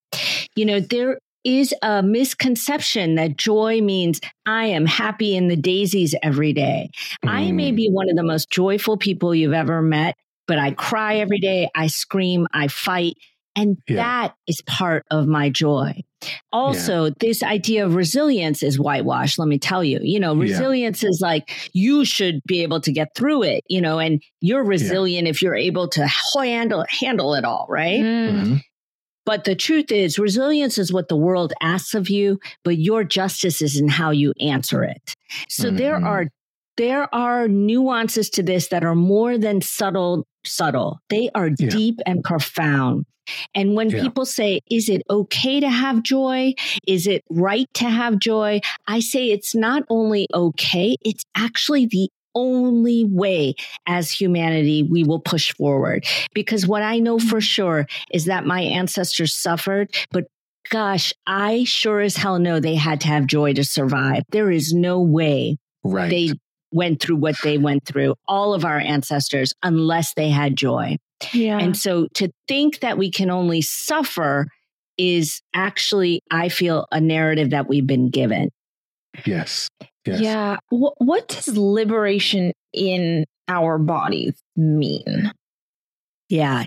You 0.54 0.64
know, 0.64 0.80
there 0.80 1.18
is 1.44 1.72
a 1.82 2.02
misconception 2.02 3.14
that 3.14 3.36
joy 3.36 3.80
means 3.80 4.20
I 4.46 4.66
am 4.66 4.84
happy 4.86 5.36
in 5.36 5.48
the 5.48 5.56
daisies 5.56 6.14
every 6.22 6.52
day. 6.52 6.90
I 7.25 7.52
may 7.52 7.70
Mm. 7.72 7.76
be 7.76 7.88
one 7.90 8.10
of 8.10 8.16
the 8.16 8.22
most 8.25 8.50
joyful 8.50 8.96
people 8.96 9.34
you've 9.34 9.52
ever 9.52 9.80
met, 9.80 10.16
but 10.48 10.58
I 10.58 10.72
cry 10.72 11.16
every 11.16 11.38
day, 11.38 11.68
I 11.75 11.86
scream, 11.86 12.46
I 12.52 12.68
fight. 12.68 13.14
And 13.56 13.78
Yeah. 13.88 13.96
that 13.96 14.34
is 14.46 14.60
part 14.66 15.04
of 15.10 15.26
my 15.26 15.48
joy. 15.50 16.02
Also, 16.52 17.10
this 17.20 17.42
idea 17.42 17.84
of 17.86 17.94
resilience 17.94 18.62
is 18.62 18.78
whitewash, 18.78 19.38
let 19.38 19.48
me 19.48 19.58
tell 19.58 19.82
you. 19.82 19.98
You 20.02 20.20
know, 20.20 20.34
Yeah. 20.34 20.42
resilience 20.42 21.02
is 21.02 21.20
like 21.22 21.50
you 21.72 22.04
should 22.04 22.40
be 22.46 22.62
able 22.62 22.80
to 22.82 22.92
get 22.92 23.08
through 23.14 23.44
it, 23.44 23.64
you 23.68 23.80
know, 23.80 23.98
and 23.98 24.22
you're 24.40 24.64
resilient 24.64 25.26
if 25.28 25.40
you're 25.42 25.54
able 25.56 25.88
to 25.88 26.06
handle 26.36 26.84
handle 26.88 27.34
it 27.34 27.44
all, 27.44 27.66
right? 27.68 28.00
Mm. 28.00 28.30
Mhm. 28.30 28.60
But 29.25 29.44
the 29.44 29.56
truth 29.56 29.90
is, 29.90 30.18
resilience 30.18 30.78
is 30.78 30.92
what 30.92 31.08
the 31.08 31.16
world 31.16 31.52
asks 31.60 31.94
of 31.94 32.08
you, 32.08 32.38
but 32.64 32.78
your 32.78 33.02
justice 33.04 33.60
is 33.60 33.76
in 33.78 33.88
how 33.88 34.10
you 34.10 34.32
answer 34.40 34.84
it. 34.84 35.14
So 35.48 35.70
there 35.70 35.98
Mhm. 35.98 36.04
are 36.06 36.26
there 36.76 37.12
are 37.14 37.48
nuances 37.48 38.28
to 38.28 38.42
this 38.42 38.68
that 38.68 38.84
are 38.84 38.94
more 38.94 39.38
than 39.38 39.62
subtle 39.62 40.26
subtle. 40.44 40.98
They 41.08 41.30
are 41.34 41.50
Yeah. 41.58 41.70
deep 41.70 42.00
and 42.06 42.22
profound. 42.22 43.06
And 43.54 43.75
when 43.75 43.90
Yeah. 43.90 44.02
people 44.02 44.26
say, 44.26 44.61
is 44.71 44.88
it 44.88 45.02
okay 45.11 45.61
to 45.61 45.68
have 45.68 46.02
joy? 46.02 46.54
Is 46.87 47.06
it 47.06 47.23
right 47.30 47.66
to 47.75 47.85
have 47.85 48.18
joy? 48.18 48.61
I 48.87 49.00
say 49.00 49.30
it's 49.30 49.54
not 49.54 49.83
only 49.88 50.26
okay, 50.35 50.97
it's 51.04 51.25
actually 51.37 51.87
the 51.87 52.09
only 52.35 53.04
way 53.06 53.54
as 53.87 54.11
humanity 54.11 54.83
we 54.83 55.02
will 55.02 55.21
push 55.21 55.54
forward. 55.54 56.04
Because 56.35 56.66
what 56.66 56.83
I 56.83 56.99
know 56.99 57.16
mm. 57.16 57.28
for 57.28 57.40
sure 57.40 57.87
is 58.12 58.26
that 58.26 58.45
my 58.45 58.61
ancestors 58.61 59.35
suffered, 59.35 59.95
but 60.11 60.26
gosh, 60.71 61.12
I 61.26 61.64
sure 61.64 62.00
as 62.00 62.16
hell 62.16 62.38
know 62.38 62.61
they 62.61 62.75
had 62.75 63.00
to 63.02 63.09
have 63.09 63.26
joy 63.26 63.54
to 63.54 63.64
survive. 63.64 64.23
There 64.30 64.50
is 64.50 64.73
no 64.75 65.00
way 65.00 65.56
Right. 65.85 66.11
they 66.11 66.33
went 66.73 67.00
through 67.00 67.16
what 67.16 67.37
they 67.42 67.59
went 67.59 67.85
through, 67.87 68.16
all 68.26 68.52
of 68.52 68.64
our 68.64 68.78
ancestors, 68.78 69.54
unless 69.62 70.12
they 70.14 70.28
had 70.30 70.56
joy. 70.56 70.97
Yeah. 71.32 71.58
And 71.58 71.76
so 71.76 72.08
to 72.14 72.30
think 72.49 72.80
that 72.80 72.99
we 72.99 73.11
can 73.11 73.30
only 73.30 73.62
suffer 73.62 74.46
is 74.99 75.40
actually, 75.54 76.23
I 76.30 76.49
feel, 76.49 76.87
a 76.90 77.00
narrative 77.00 77.50
that 77.50 77.68
we've 77.68 77.87
been 77.87 78.11
given. 78.11 78.50
yes. 79.25 79.68
Yes. 80.06 80.20
Yeah. 80.20 80.56
What, 80.68 80.94
what 80.99 81.26
does 81.26 81.49
liberation 81.58 82.52
in 82.73 83.25
our 83.49 83.76
bodies 83.76 84.35
mean? 84.56 85.32
Yeah, 86.28 86.64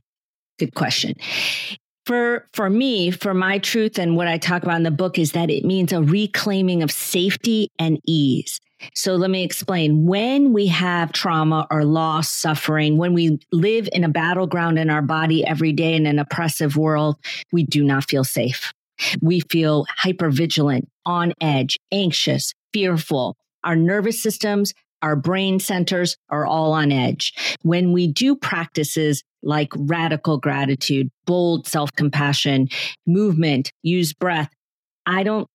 good 0.58 0.76
question. 0.76 1.16
For 2.06 2.48
for 2.54 2.70
me, 2.70 3.12
for 3.12 3.34
my 3.34 3.60
truth 3.60 4.00
and 4.00 4.16
what 4.16 4.28
I 4.28 4.38
talk 4.38 4.64
about 4.64 4.78
in 4.78 4.84
the 4.84 4.92
book 4.92 5.20
is 5.20 5.34
that 5.34 5.50
it 5.50 5.64
means 5.64 5.94
a 5.94 6.02
reclaiming 6.02 6.82
of 6.82 6.92
safety 6.92 7.70
and 7.78 8.00
ease. 8.06 8.60
So 8.96 9.16
let 9.16 9.30
me 9.30 9.44
explain. 9.44 10.06
When 10.06 10.54
we 10.54 10.68
have 10.68 11.12
trauma 11.12 11.68
or 11.70 11.84
loss, 11.84 12.30
suffering, 12.30 12.98
when 12.98 13.14
we 13.14 13.40
live 13.52 13.90
in 13.92 14.04
a 14.04 14.10
battleground 14.10 14.80
in 14.80 14.90
our 14.90 15.02
body 15.02 15.46
every 15.46 15.74
day 15.74 15.96
in 15.96 16.06
an 16.06 16.20
oppressive 16.20 16.78
world, 16.78 17.18
we 17.52 17.64
do 17.64 17.84
not 17.84 18.10
feel 18.10 18.24
safe. 18.24 18.74
We 19.22 19.42
feel 19.50 19.86
hyper 19.90 20.30
vigilant, 20.30 20.90
on 21.06 21.34
edge, 21.42 21.78
anxious, 21.92 22.54
fearful. 22.74 23.38
Our 23.64 23.76
nervous 23.76 24.22
systems, 24.22 24.74
our 25.02 25.16
brain 25.16 25.60
centers 25.60 26.18
are 26.30 26.46
all 26.46 26.74
on 26.74 26.92
edge. 26.92 27.34
When 27.62 27.94
we 27.94 28.08
do 28.08 28.36
practices 28.36 29.24
like 29.42 29.72
radical 29.76 30.38
gratitude, 30.38 31.10
bold 31.26 31.68
self 31.68 31.92
compassion, 31.94 32.68
movement, 33.08 33.72
use 33.82 34.14
breath, 34.14 34.50
I 35.06 35.24
don't 35.24 35.48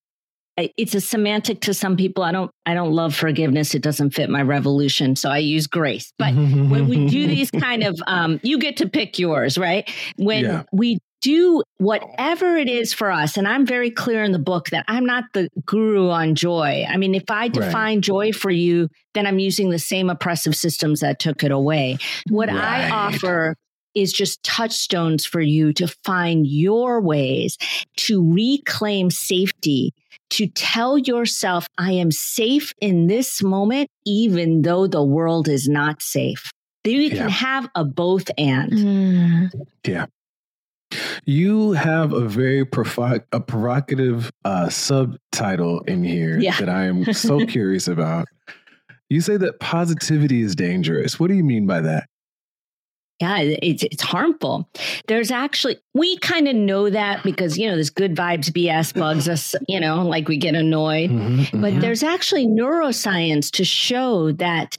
it's 0.57 0.95
a 0.95 1.01
semantic 1.01 1.61
to 1.63 1.75
some 1.75 1.97
people. 1.97 2.23
I 2.23 2.33
don't 2.33 2.51
I 2.67 2.75
don't 2.75 2.93
love 2.93 3.15
forgiveness. 3.15 3.75
It 3.75 3.83
doesn't 3.83 4.11
fit 4.11 4.31
my 4.31 4.43
revolution. 4.43 5.17
So 5.17 5.31
I 5.31 5.39
use 5.39 5.67
grace. 5.67 6.13
But 6.19 6.35
when 6.35 6.89
we 6.89 7.07
do 7.07 7.27
these 7.29 7.51
kind 7.51 7.83
of 7.83 7.99
um 8.07 8.41
you 8.43 8.59
get 8.59 8.77
to 8.79 8.89
pick 8.89 9.19
yours, 9.19 9.59
right? 9.59 9.91
When 10.17 10.45
yeah. 10.45 10.63
we 10.73 10.99
do 11.25 11.63
whatever 11.79 12.55
it 12.57 12.69
is 12.69 12.93
for 12.93 13.11
us. 13.11 13.39
And 13.39 13.49
I'm 13.49 13.65
very 13.65 13.91
clear 13.91 14.23
in 14.25 14.33
the 14.33 14.39
book 14.39 14.69
that 14.71 14.85
I'm 14.89 15.07
not 15.07 15.25
the 15.33 15.49
guru 15.65 16.11
on 16.11 16.35
joy. 16.35 16.85
I 16.87 16.99
mean, 16.99 17.15
if 17.15 17.25
I 17.31 17.49
define 17.49 17.97
right. 17.97 18.05
joy 18.05 18.33
for 18.33 18.51
you, 18.51 18.89
then 19.15 19.27
I'm 19.27 19.39
using 19.39 19.71
the 19.71 19.79
same 19.79 20.11
oppressive 20.11 20.55
systems 20.55 21.01
that 21.01 21.19
took 21.19 21.43
it 21.43 21.51
away. 21.51 21.97
What 22.29 22.51
right. 22.51 22.59
I 22.59 22.91
offer 22.91 23.57
is 23.95 24.13
just 24.13 24.43
touchstones 24.43 25.25
for 25.25 25.41
you 25.41 25.73
to 25.75 25.89
find 26.05 26.47
your 26.47 27.01
ways 27.01 27.57
to 27.97 28.33
reclaim 28.33 29.11
safety, 29.11 29.93
to 30.31 30.47
tell 30.49 30.99
yourself, 30.99 31.69
I 31.79 31.93
am 31.93 32.11
safe 32.11 32.73
in 32.81 33.07
this 33.07 33.43
moment, 33.43 33.89
even 34.05 34.63
though 34.63 34.87
the 34.87 35.03
world 35.03 35.49
is 35.49 35.69
not 35.69 36.03
safe. 36.03 36.51
Then 36.85 36.95
you 36.95 37.01
yeah. 37.03 37.15
can 37.15 37.29
have 37.31 37.71
a 37.75 37.85
both 37.85 38.31
and. 38.37 38.73
Mm. 38.73 39.67
Yeah. 39.87 40.07
You 41.25 41.73
have 41.73 42.13
a 42.13 42.29
very 42.29 42.65
provo- 42.65 43.21
a 43.33 43.41
provocative 43.41 44.31
uh, 44.45 44.69
subtitle 44.69 45.81
in 45.83 46.05
here 46.05 46.39
yeah. 46.39 46.59
that 46.59 46.69
I 46.69 46.85
am 46.85 47.13
so 47.13 47.45
curious 47.47 47.89
about. 47.89 48.29
You 49.09 49.21
say 49.21 49.37
that 49.37 49.61
positivity 49.61 50.43
is 50.43 50.55
dangerous. 50.55 51.19
What 51.19 51.29
do 51.29 51.35
you 51.35 51.45
mean 51.45 51.67
by 51.67 51.81
that? 51.81 52.09
Yeah, 53.25 53.39
it's 53.63 53.83
it's 53.83 54.03
harmful. 54.03 54.69
There's 55.09 55.31
actually 55.31 55.79
we 55.95 56.19
kind 56.19 56.47
of 56.47 56.55
know 56.55 56.91
that 56.91 57.23
because 57.23 57.57
you 57.57 57.71
know 57.71 57.77
this 57.77 57.89
good 57.89 58.15
vibes 58.15 58.51
BS 58.51 58.93
bugs 58.93 59.29
us, 59.31 59.55
you 59.67 59.81
know, 59.81 60.07
like 60.07 60.29
we 60.29 60.37
get 60.37 60.55
annoyed. 60.55 61.09
Mm-hmm, 61.11 61.41
mm-hmm. 61.41 61.61
But 61.63 61.81
there's 61.81 62.03
actually 62.03 62.47
neuroscience 62.47 63.51
to 63.53 63.65
show 63.65 64.33
that 64.33 64.77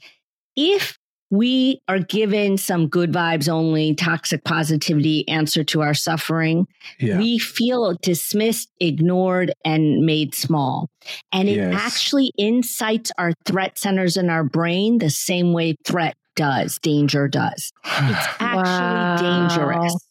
if 0.56 1.00
we 1.32 1.82
are 1.88 1.98
given 1.98 2.56
some 2.58 2.88
good 2.88 3.12
vibes 3.12 3.50
only, 3.50 3.96
toxic 3.96 4.44
positivity 4.44 5.28
answer 5.28 5.64
to 5.64 5.82
our 5.82 5.96
suffering. 5.96 6.68
Yeah. 7.00 7.18
We 7.18 7.40
feel 7.40 7.98
dismissed, 8.04 8.70
ignored, 8.80 9.52
and 9.66 10.06
made 10.06 10.36
small. 10.36 10.88
And 11.32 11.50
it 11.50 11.56
yes. 11.56 11.74
actually 11.76 12.32
incites 12.38 13.12
our 13.18 13.34
threat 13.46 13.80
centers 13.80 14.18
in 14.18 14.30
our 14.30 14.44
brain 14.44 15.00
the 15.00 15.10
same 15.10 15.52
way 15.52 15.76
threat 15.84 16.16
does, 16.36 16.80
danger 16.80 17.28
does. 17.28 17.72
It's 17.84 18.28
actually 18.40 18.64
wow. 18.64 19.18
dangerous. 19.18 20.08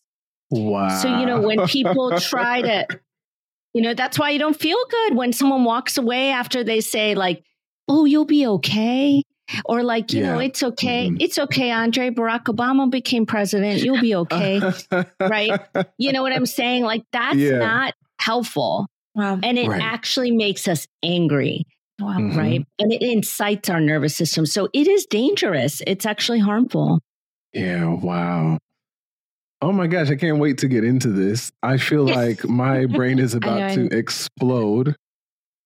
Wow. 0.51 0.89
So, 0.89 1.19
you 1.19 1.27
know, 1.27 1.41
when 1.41 1.67
people 1.67 2.19
try 2.21 2.63
to, 2.63 2.87
you 3.73 3.83
know, 3.83 3.95
that's 3.95 4.19
why 4.19 4.31
you 4.31 4.39
don't 4.39 4.59
feel 4.59 4.79
good 4.91 5.17
when 5.17 5.33
someone 5.33 5.65
walks 5.65 5.99
away 5.99 6.31
after 6.31 6.65
they 6.65 6.81
say, 6.81 7.15
like, 7.15 7.45
oh, 7.89 8.05
you'll 8.05 8.25
be 8.25 8.47
okay. 8.47 9.23
Or 9.67 9.83
like, 9.83 10.13
you 10.13 10.23
yeah. 10.23 10.35
know, 10.35 10.39
it's 10.39 10.63
okay. 10.63 11.09
Mm-hmm. 11.09 11.17
It's 11.21 11.39
okay, 11.39 11.71
Andre. 11.71 12.11
Barack 12.11 12.45
Obama 12.45 12.91
became 12.91 13.27
president. 13.27 13.83
You'll 13.83 14.01
be 14.01 14.15
okay. 14.15 14.61
right? 15.21 15.61
You 15.99 16.13
know 16.13 16.23
what 16.23 16.33
I'm 16.33 16.47
saying? 16.47 16.85
Like 16.85 17.05
that's 17.13 17.37
yeah. 17.37 17.59
not 17.59 17.95
helpful. 18.19 18.87
Wow. 19.15 19.39
And 19.43 19.59
it 19.59 19.69
right. 19.69 19.83
actually 19.83 20.31
makes 20.31 20.67
us 20.67 20.87
angry. 21.03 21.67
Wow. 22.01 22.19
Mm-hmm. 22.19 22.39
Right. 22.39 22.67
And 22.79 22.93
it 22.93 23.03
incites 23.03 23.69
our 23.69 23.81
nervous 23.81 24.17
system. 24.17 24.47
So 24.47 24.69
it 24.73 24.89
is 24.89 25.07
dangerous. 25.07 25.81
It's 25.87 26.07
actually 26.07 26.41
harmful. 26.41 27.01
Yeah. 27.53 27.95
Wow. 27.95 28.59
Oh 29.63 29.73
my 29.73 29.87
gosh, 29.87 30.11
I 30.11 30.17
can't 30.17 30.39
wait 30.39 30.59
to 30.59 30.69
get 30.69 30.85
into 30.85 31.09
this. 31.09 31.51
I 31.63 31.79
feel 31.79 32.05
like 32.05 32.45
my 32.45 32.87
brain 32.87 33.19
is 33.19 33.35
about 33.35 33.73
to 33.75 33.87
explode 33.97 34.97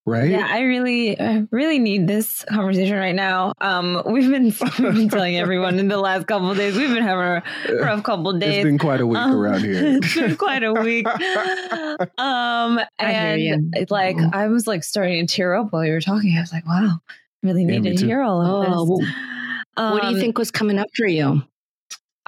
right? 0.09 0.31
Yeah, 0.31 0.47
I 0.49 0.61
really, 0.61 1.19
I 1.21 1.47
really 1.51 1.79
need 1.79 2.07
this 2.07 2.45
conversation 2.49 2.97
right 2.97 3.15
now. 3.15 3.53
Um, 3.61 4.03
we've 4.07 4.31
been, 4.31 4.45
we've 4.79 4.95
been 4.95 5.09
telling 5.09 5.37
everyone 5.37 5.79
in 5.79 5.89
the 5.89 5.99
last 5.99 6.27
couple 6.27 6.55
days 6.55 6.77
we've 6.77 6.93
been 6.93 7.03
having 7.03 7.43
a 7.73 7.75
rough 7.83 8.03
couple 8.03 8.33
days. 8.39 8.57
It's 8.57 8.65
been 8.65 8.79
quite 8.79 9.01
a 9.01 9.07
week 9.07 9.19
um, 9.19 9.33
around 9.33 9.61
here. 9.61 9.99
it's 10.03 10.15
been 10.15 10.37
quite 10.37 10.65
a 10.65 10.73
week. 10.73 11.07
Um, 12.17 12.81
and 12.99 13.75
like 13.91 14.17
mm-hmm. 14.17 14.35
I 14.35 14.49
was 14.49 14.67
like 14.67 14.85
starting 14.85 15.27
to 15.27 15.35
tear 15.35 15.55
up 15.55 15.73
while 15.73 15.85
you 15.85 15.93
were 15.93 16.01
talking. 16.01 16.37
I 16.37 16.41
was 16.41 16.53
like, 16.53 16.67
wow, 16.67 16.99
really 17.43 17.65
need 17.65 17.85
yeah, 17.85 17.95
to 17.95 18.07
hear 18.07 18.23
all 18.23 18.41
of 18.41 18.49
oh, 18.49 18.63
this. 18.63 18.71
Well, 18.71 19.93
what 19.93 20.03
do 20.03 20.09
you 20.09 20.15
um, 20.15 20.21
think 20.21 20.39
was 20.39 20.51
coming 20.51 20.79
up 20.79 20.89
for 20.97 21.07
you? 21.07 21.43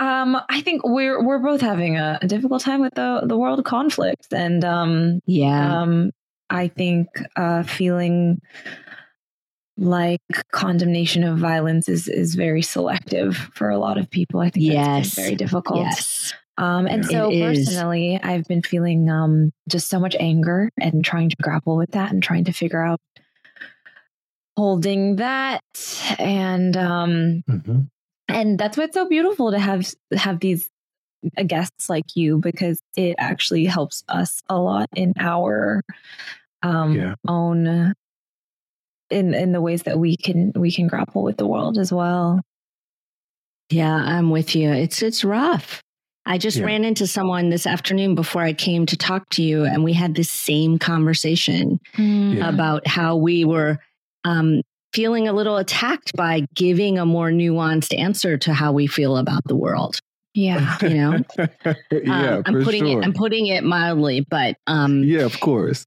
Um, 0.00 0.40
I 0.49 0.62
think 0.62 0.82
we're 0.84 1.22
we're 1.22 1.40
both 1.40 1.60
having 1.60 1.99
a, 1.99 2.18
a, 2.22 2.26
difficult 2.26 2.62
time 2.62 2.80
with 2.80 2.94
the 2.94 3.20
the 3.25 3.37
world 3.37 3.62
conflict, 3.66 4.32
and 4.32 4.64
um, 4.64 5.20
yeah, 5.26 5.82
um, 5.82 6.10
I 6.50 6.69
think 6.69 7.09
uh, 7.37 7.62
feeling 7.62 8.40
like 9.78 10.21
condemnation 10.52 11.25
of 11.25 11.38
violence 11.38 11.88
is 11.88 12.07
is 12.07 12.35
very 12.35 12.62
selective 12.62 13.37
for 13.54 13.71
a 13.71 13.78
lot 13.78 13.97
of 13.97 14.11
people. 14.11 14.40
I 14.40 14.50
think 14.50 14.66
yes. 14.66 15.14
very 15.14 15.37
difficult. 15.37 15.80
Yes. 15.80 16.35
Um, 16.59 16.87
and 16.87 17.07
so 17.07 17.30
personally, 17.30 18.16
is. 18.16 18.21
I've 18.23 18.45
been 18.45 18.62
feeling 18.62 19.09
um, 19.09 19.50
just 19.69 19.88
so 19.88 19.99
much 19.99 20.14
anger 20.21 20.71
and 20.78 21.02
trying 21.02 21.30
to 21.30 21.37
grapple 21.40 21.76
with 21.76 21.92
that 21.92 22.12
and 22.12 22.23
trying 22.23 22.45
to 22.45 22.52
figure 22.52 22.85
out 22.85 23.00
holding 24.57 25.16
that 25.16 25.62
and 26.19 26.76
um, 26.76 27.42
mm-hmm. 27.49 27.80
and 28.28 28.59
that's 28.59 28.76
why 28.76 28.85
it's 28.85 28.95
so 28.95 29.09
beautiful 29.09 29.52
to 29.52 29.59
have 29.59 29.90
have 30.14 30.40
these 30.40 30.69
guests 31.47 31.88
like 31.88 32.14
you 32.14 32.38
because 32.38 32.83
it 32.97 33.14
actually 33.19 33.64
helps 33.64 34.04
us 34.09 34.42
a 34.50 34.59
lot 34.59 34.88
in 34.95 35.14
our 35.19 35.83
um, 36.62 36.95
yeah. 36.95 37.14
own 37.26 37.95
in 39.11 39.35
in 39.35 39.52
the 39.52 39.61
ways 39.61 39.83
that 39.83 39.99
we 39.99 40.17
can 40.17 40.52
we 40.55 40.73
can 40.73 40.87
grapple 40.87 41.23
with 41.23 41.37
the 41.37 41.47
world 41.47 41.79
as 41.79 41.93
well. 41.93 42.40
Yeah, 43.71 43.95
I'm 43.95 44.31
with 44.31 44.55
you. 44.55 44.71
It's 44.71 45.02
it's 45.02 45.25
rough. 45.25 45.83
I 46.26 46.38
just 46.38 46.59
yeah. 46.59 46.67
ran 46.67 46.85
into 46.85 47.07
someone 47.07 47.50
this 47.50 47.67
afternoon 47.67 48.14
before 48.14 48.43
I 48.43 48.52
came 48.52 48.87
to 48.87 48.97
talk 48.97 49.29
to 49.31 49.43
you, 49.43 49.64
and 49.64 49.85
we 49.85 49.93
had 49.93 50.14
this 50.14 50.31
same 50.31 50.79
conversation 50.79 51.81
mm. 51.97 52.37
yeah. 52.37 52.49
about 52.49 52.87
how 52.87 53.17
we 53.17 53.45
were 53.45 53.79
um, 54.25 54.62
feeling 54.93 55.29
a 55.29 55.33
little 55.33 55.57
attacked 55.57 56.14
by 56.14 56.47
giving 56.55 56.99
a 56.99 57.07
more 57.07 57.31
nuanced 57.31 57.99
answer 57.99 58.37
to 58.38 58.52
how 58.52 58.73
we 58.73 58.87
feel 58.87 59.17
about 59.17 59.43
the 59.47 59.57
world. 59.57 59.99
Yeah, 60.35 60.76
you 60.83 60.90
know. 60.90 61.19
yeah, 61.90 62.37
um, 62.37 62.43
I'm 62.47 62.62
putting 62.62 62.87
sure. 62.87 63.00
it. 63.00 63.05
I'm 63.05 63.12
putting 63.12 63.47
it 63.47 63.64
mildly, 63.64 64.25
but 64.29 64.57
um, 64.67 65.02
yeah, 65.02 65.23
of 65.23 65.40
course 65.40 65.87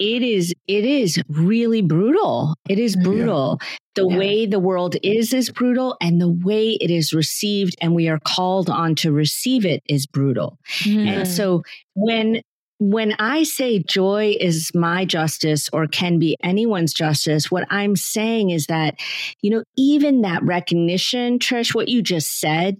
it 0.00 0.22
is 0.22 0.52
it 0.66 0.84
is 0.84 1.22
really 1.28 1.82
brutal 1.82 2.54
it 2.68 2.78
is 2.78 2.96
brutal 2.96 3.58
yeah. 3.60 3.68
the 3.96 4.08
yeah. 4.08 4.18
way 4.18 4.46
the 4.46 4.58
world 4.58 4.96
is 5.02 5.32
is 5.32 5.50
brutal 5.50 5.96
and 6.00 6.20
the 6.20 6.28
way 6.28 6.70
it 6.80 6.90
is 6.90 7.12
received 7.12 7.76
and 7.80 7.94
we 7.94 8.08
are 8.08 8.18
called 8.18 8.70
on 8.70 8.94
to 8.94 9.12
receive 9.12 9.64
it 9.64 9.82
is 9.88 10.06
brutal 10.06 10.58
mm. 10.80 11.06
and 11.06 11.28
so 11.28 11.62
when 11.94 12.40
when 12.78 13.12
i 13.18 13.42
say 13.42 13.78
joy 13.78 14.34
is 14.40 14.70
my 14.74 15.04
justice 15.04 15.68
or 15.72 15.86
can 15.86 16.18
be 16.18 16.36
anyone's 16.42 16.94
justice 16.94 17.50
what 17.50 17.66
i'm 17.70 17.94
saying 17.94 18.50
is 18.50 18.66
that 18.66 18.98
you 19.42 19.50
know 19.50 19.62
even 19.76 20.22
that 20.22 20.42
recognition 20.42 21.38
trish 21.38 21.74
what 21.74 21.88
you 21.88 22.00
just 22.00 22.40
said 22.40 22.78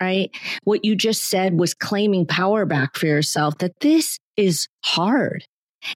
right 0.00 0.30
what 0.62 0.84
you 0.84 0.94
just 0.94 1.24
said 1.24 1.58
was 1.58 1.74
claiming 1.74 2.24
power 2.24 2.64
back 2.64 2.96
for 2.96 3.06
yourself 3.06 3.58
that 3.58 3.72
this 3.80 4.20
is 4.36 4.68
hard 4.84 5.44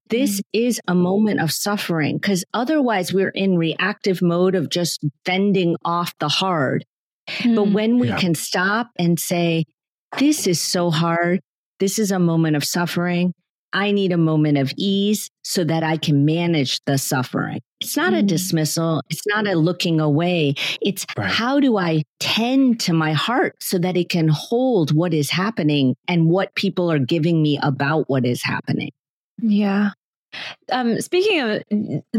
this 0.08 0.40
mm-hmm. 0.40 0.66
is 0.66 0.80
a 0.88 0.94
moment 0.94 1.40
of 1.40 1.50
suffering 1.50 2.16
because 2.16 2.44
otherwise 2.54 3.12
we're 3.12 3.30
in 3.30 3.56
reactive 3.56 4.22
mode 4.22 4.54
of 4.54 4.70
just 4.70 5.04
fending 5.24 5.76
off 5.84 6.12
the 6.18 6.28
hard. 6.28 6.84
Mm-hmm. 7.28 7.54
But 7.54 7.64
mm. 7.66 7.72
when 7.72 7.98
we 7.98 8.08
yeah. 8.08 8.18
can 8.18 8.34
stop 8.34 8.90
and 8.98 9.18
say, 9.18 9.64
this 10.18 10.46
is 10.46 10.60
so 10.60 10.90
hard. 10.90 11.40
This 11.80 11.98
is 11.98 12.10
a 12.10 12.18
moment 12.18 12.56
of 12.56 12.64
suffering. 12.64 13.34
I 13.72 13.90
need 13.90 14.12
a 14.12 14.16
moment 14.16 14.56
of 14.56 14.72
ease 14.76 15.30
so 15.42 15.64
that 15.64 15.82
I 15.82 15.96
can 15.96 16.24
manage 16.24 16.80
the 16.86 16.96
suffering. 16.96 17.60
It's 17.80 17.96
not 17.96 18.12
mm. 18.12 18.20
a 18.20 18.22
dismissal. 18.22 19.02
It's 19.10 19.26
not 19.26 19.48
a 19.48 19.54
looking 19.54 20.00
away. 20.00 20.54
It's 20.80 21.04
right. 21.18 21.28
how 21.28 21.58
do 21.58 21.76
I 21.76 22.04
tend 22.20 22.78
to 22.80 22.92
my 22.92 23.12
heart 23.12 23.56
so 23.60 23.78
that 23.78 23.96
it 23.96 24.08
can 24.08 24.28
hold 24.28 24.94
what 24.94 25.12
is 25.12 25.30
happening 25.30 25.96
and 26.06 26.28
what 26.28 26.54
people 26.54 26.90
are 26.90 27.00
giving 27.00 27.42
me 27.42 27.58
about 27.62 28.08
what 28.08 28.24
is 28.24 28.42
happening. 28.44 28.90
Yeah. 29.40 29.90
Um, 30.72 31.00
speaking 31.00 31.40
of 31.40 31.62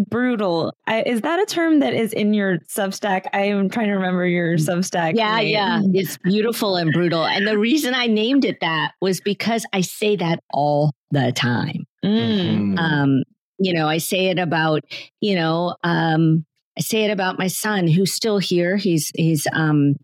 brutal, 0.07 0.73
I, 0.87 1.01
is 1.03 1.21
that 1.21 1.39
a 1.39 1.45
term 1.45 1.79
that 1.79 1.93
is 1.93 2.13
in 2.13 2.33
your 2.33 2.59
Substack? 2.59 3.25
I 3.33 3.43
am 3.43 3.69
trying 3.69 3.87
to 3.87 3.93
remember 3.93 4.25
your 4.25 4.55
mm. 4.55 4.59
Substack. 4.59 5.13
Yeah, 5.15 5.37
name. 5.37 5.47
yeah, 5.47 5.81
it's 5.93 6.17
beautiful 6.17 6.75
and 6.75 6.91
brutal. 6.91 7.25
And 7.25 7.47
the 7.47 7.57
reason 7.57 7.93
I 7.93 8.07
named 8.07 8.45
it 8.45 8.59
that 8.61 8.91
was 9.01 9.19
because 9.19 9.65
I 9.73 9.81
say 9.81 10.15
that 10.15 10.39
all 10.51 10.93
the 11.11 11.31
time. 11.35 11.85
Mm. 12.03 12.79
Um, 12.79 13.23
you 13.57 13.73
know, 13.73 13.87
I 13.87 13.97
say 13.97 14.27
it 14.27 14.39
about, 14.39 14.83
you 15.21 15.35
know, 15.35 15.75
um, 15.83 16.45
I 16.77 16.81
say 16.81 17.03
it 17.05 17.11
about 17.11 17.39
my 17.39 17.47
son 17.47 17.87
who's 17.87 18.13
still 18.13 18.37
here. 18.37 18.75
He's 18.75 19.11
he's 19.15 19.47
um, 19.53 19.95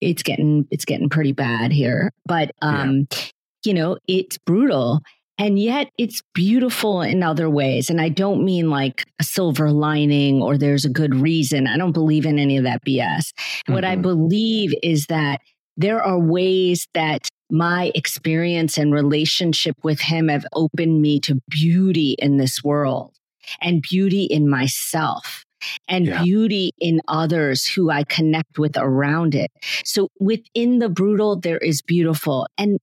it's 0.00 0.22
getting 0.22 0.66
it's 0.70 0.84
getting 0.84 1.08
pretty 1.08 1.32
bad 1.32 1.72
here, 1.72 2.10
but 2.26 2.50
um, 2.60 3.06
yeah. 3.10 3.18
you 3.64 3.74
know, 3.74 3.98
it's 4.08 4.36
brutal 4.38 5.00
and 5.38 5.58
yet 5.58 5.90
it's 5.98 6.22
beautiful 6.34 7.02
in 7.02 7.22
other 7.22 7.48
ways. 7.48 7.90
And 7.90 8.00
I 8.00 8.08
don't 8.08 8.44
mean 8.44 8.70
like 8.70 9.04
a 9.18 9.24
silver 9.24 9.70
lining 9.70 10.42
or 10.42 10.58
there's 10.58 10.84
a 10.84 10.90
good 10.90 11.14
reason. 11.14 11.66
I 11.66 11.76
don't 11.76 11.92
believe 11.92 12.26
in 12.26 12.38
any 12.38 12.56
of 12.56 12.64
that 12.64 12.84
BS. 12.86 13.32
Mm-hmm. 13.32 13.72
What 13.72 13.84
I 13.84 13.94
mm-hmm. 13.94 14.02
believe 14.02 14.74
is 14.82 15.06
that 15.06 15.40
there 15.76 16.02
are 16.02 16.18
ways 16.18 16.86
that 16.94 17.28
my 17.50 17.92
experience 17.94 18.78
and 18.78 18.92
relationship 18.92 19.76
with 19.82 20.00
him 20.00 20.28
have 20.28 20.46
opened 20.52 21.00
me 21.00 21.20
to 21.20 21.40
beauty 21.48 22.14
in 22.18 22.36
this 22.36 22.62
world 22.62 23.14
and 23.60 23.82
beauty 23.82 24.24
in 24.24 24.48
myself 24.48 25.44
and 25.88 26.06
yeah. 26.06 26.22
beauty 26.22 26.72
in 26.78 27.00
others 27.08 27.66
who 27.66 27.90
I 27.90 28.04
connect 28.04 28.58
with 28.58 28.76
around 28.76 29.34
it. 29.34 29.50
So 29.84 30.08
within 30.18 30.78
the 30.78 30.88
brutal, 30.88 31.38
there 31.38 31.58
is 31.58 31.82
beautiful. 31.82 32.46
And 32.58 32.78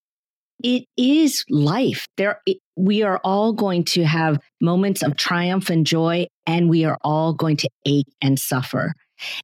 it 0.63 0.85
is 0.97 1.45
life. 1.49 2.07
There, 2.17 2.41
it, 2.45 2.57
we 2.75 3.03
are 3.03 3.19
all 3.23 3.53
going 3.53 3.83
to 3.85 4.03
have 4.03 4.39
moments 4.61 5.01
of 5.01 5.15
triumph 5.15 5.69
and 5.69 5.85
joy, 5.85 6.27
and 6.45 6.69
we 6.69 6.85
are 6.85 6.97
all 7.01 7.33
going 7.33 7.57
to 7.57 7.69
ache 7.85 8.11
and 8.21 8.37
suffer. 8.37 8.93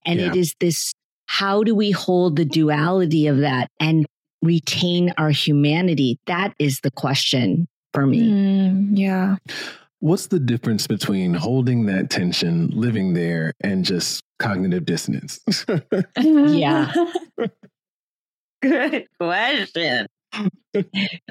And 0.06 0.20
yeah. 0.20 0.28
it 0.28 0.36
is 0.36 0.56
this 0.60 0.94
how 1.28 1.64
do 1.64 1.74
we 1.74 1.92
hold 1.92 2.36
the 2.36 2.46
duality 2.46 3.28
of 3.28 3.38
that 3.38 3.70
and 3.80 4.06
retain 4.42 5.14
our 5.18 5.32
humanity? 5.32 6.20
That 6.28 6.54
is 6.60 6.82
the 6.82 6.92
question 6.92 7.68
for 7.94 8.06
me. 8.06 8.30
Mm, 8.30 8.98
yeah. 8.98 9.38
What's 10.00 10.28
the 10.28 10.40
difference 10.40 10.86
between 10.86 11.34
holding 11.34 11.88
that 11.88 12.10
tension, 12.10 12.70
living 12.70 13.14
there, 13.14 13.54
and 13.62 13.84
just 13.84 14.22
cognitive 14.38 14.86
dissonance? 14.86 15.40
yeah. 16.20 16.94
Good 18.62 19.08
question 19.20 20.08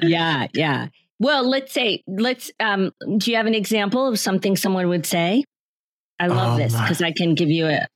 yeah, 0.01 0.47
yeah. 0.53 0.87
Well, 1.19 1.47
let's 1.47 1.71
say, 1.71 2.03
let's, 2.07 2.51
um, 2.59 2.91
do 3.17 3.31
you 3.31 3.37
have 3.37 3.45
an 3.45 3.55
example 3.55 4.07
of 4.07 4.19
something 4.19 4.57
someone 4.57 4.89
would 4.89 5.05
say? 5.05 5.43
I 6.19 6.27
love 6.27 6.55
oh, 6.55 6.57
this 6.57 6.73
because 6.73 7.01
I 7.01 7.11
can 7.15 7.35
give 7.35 7.49
you 7.49 7.67
a. 7.67 7.87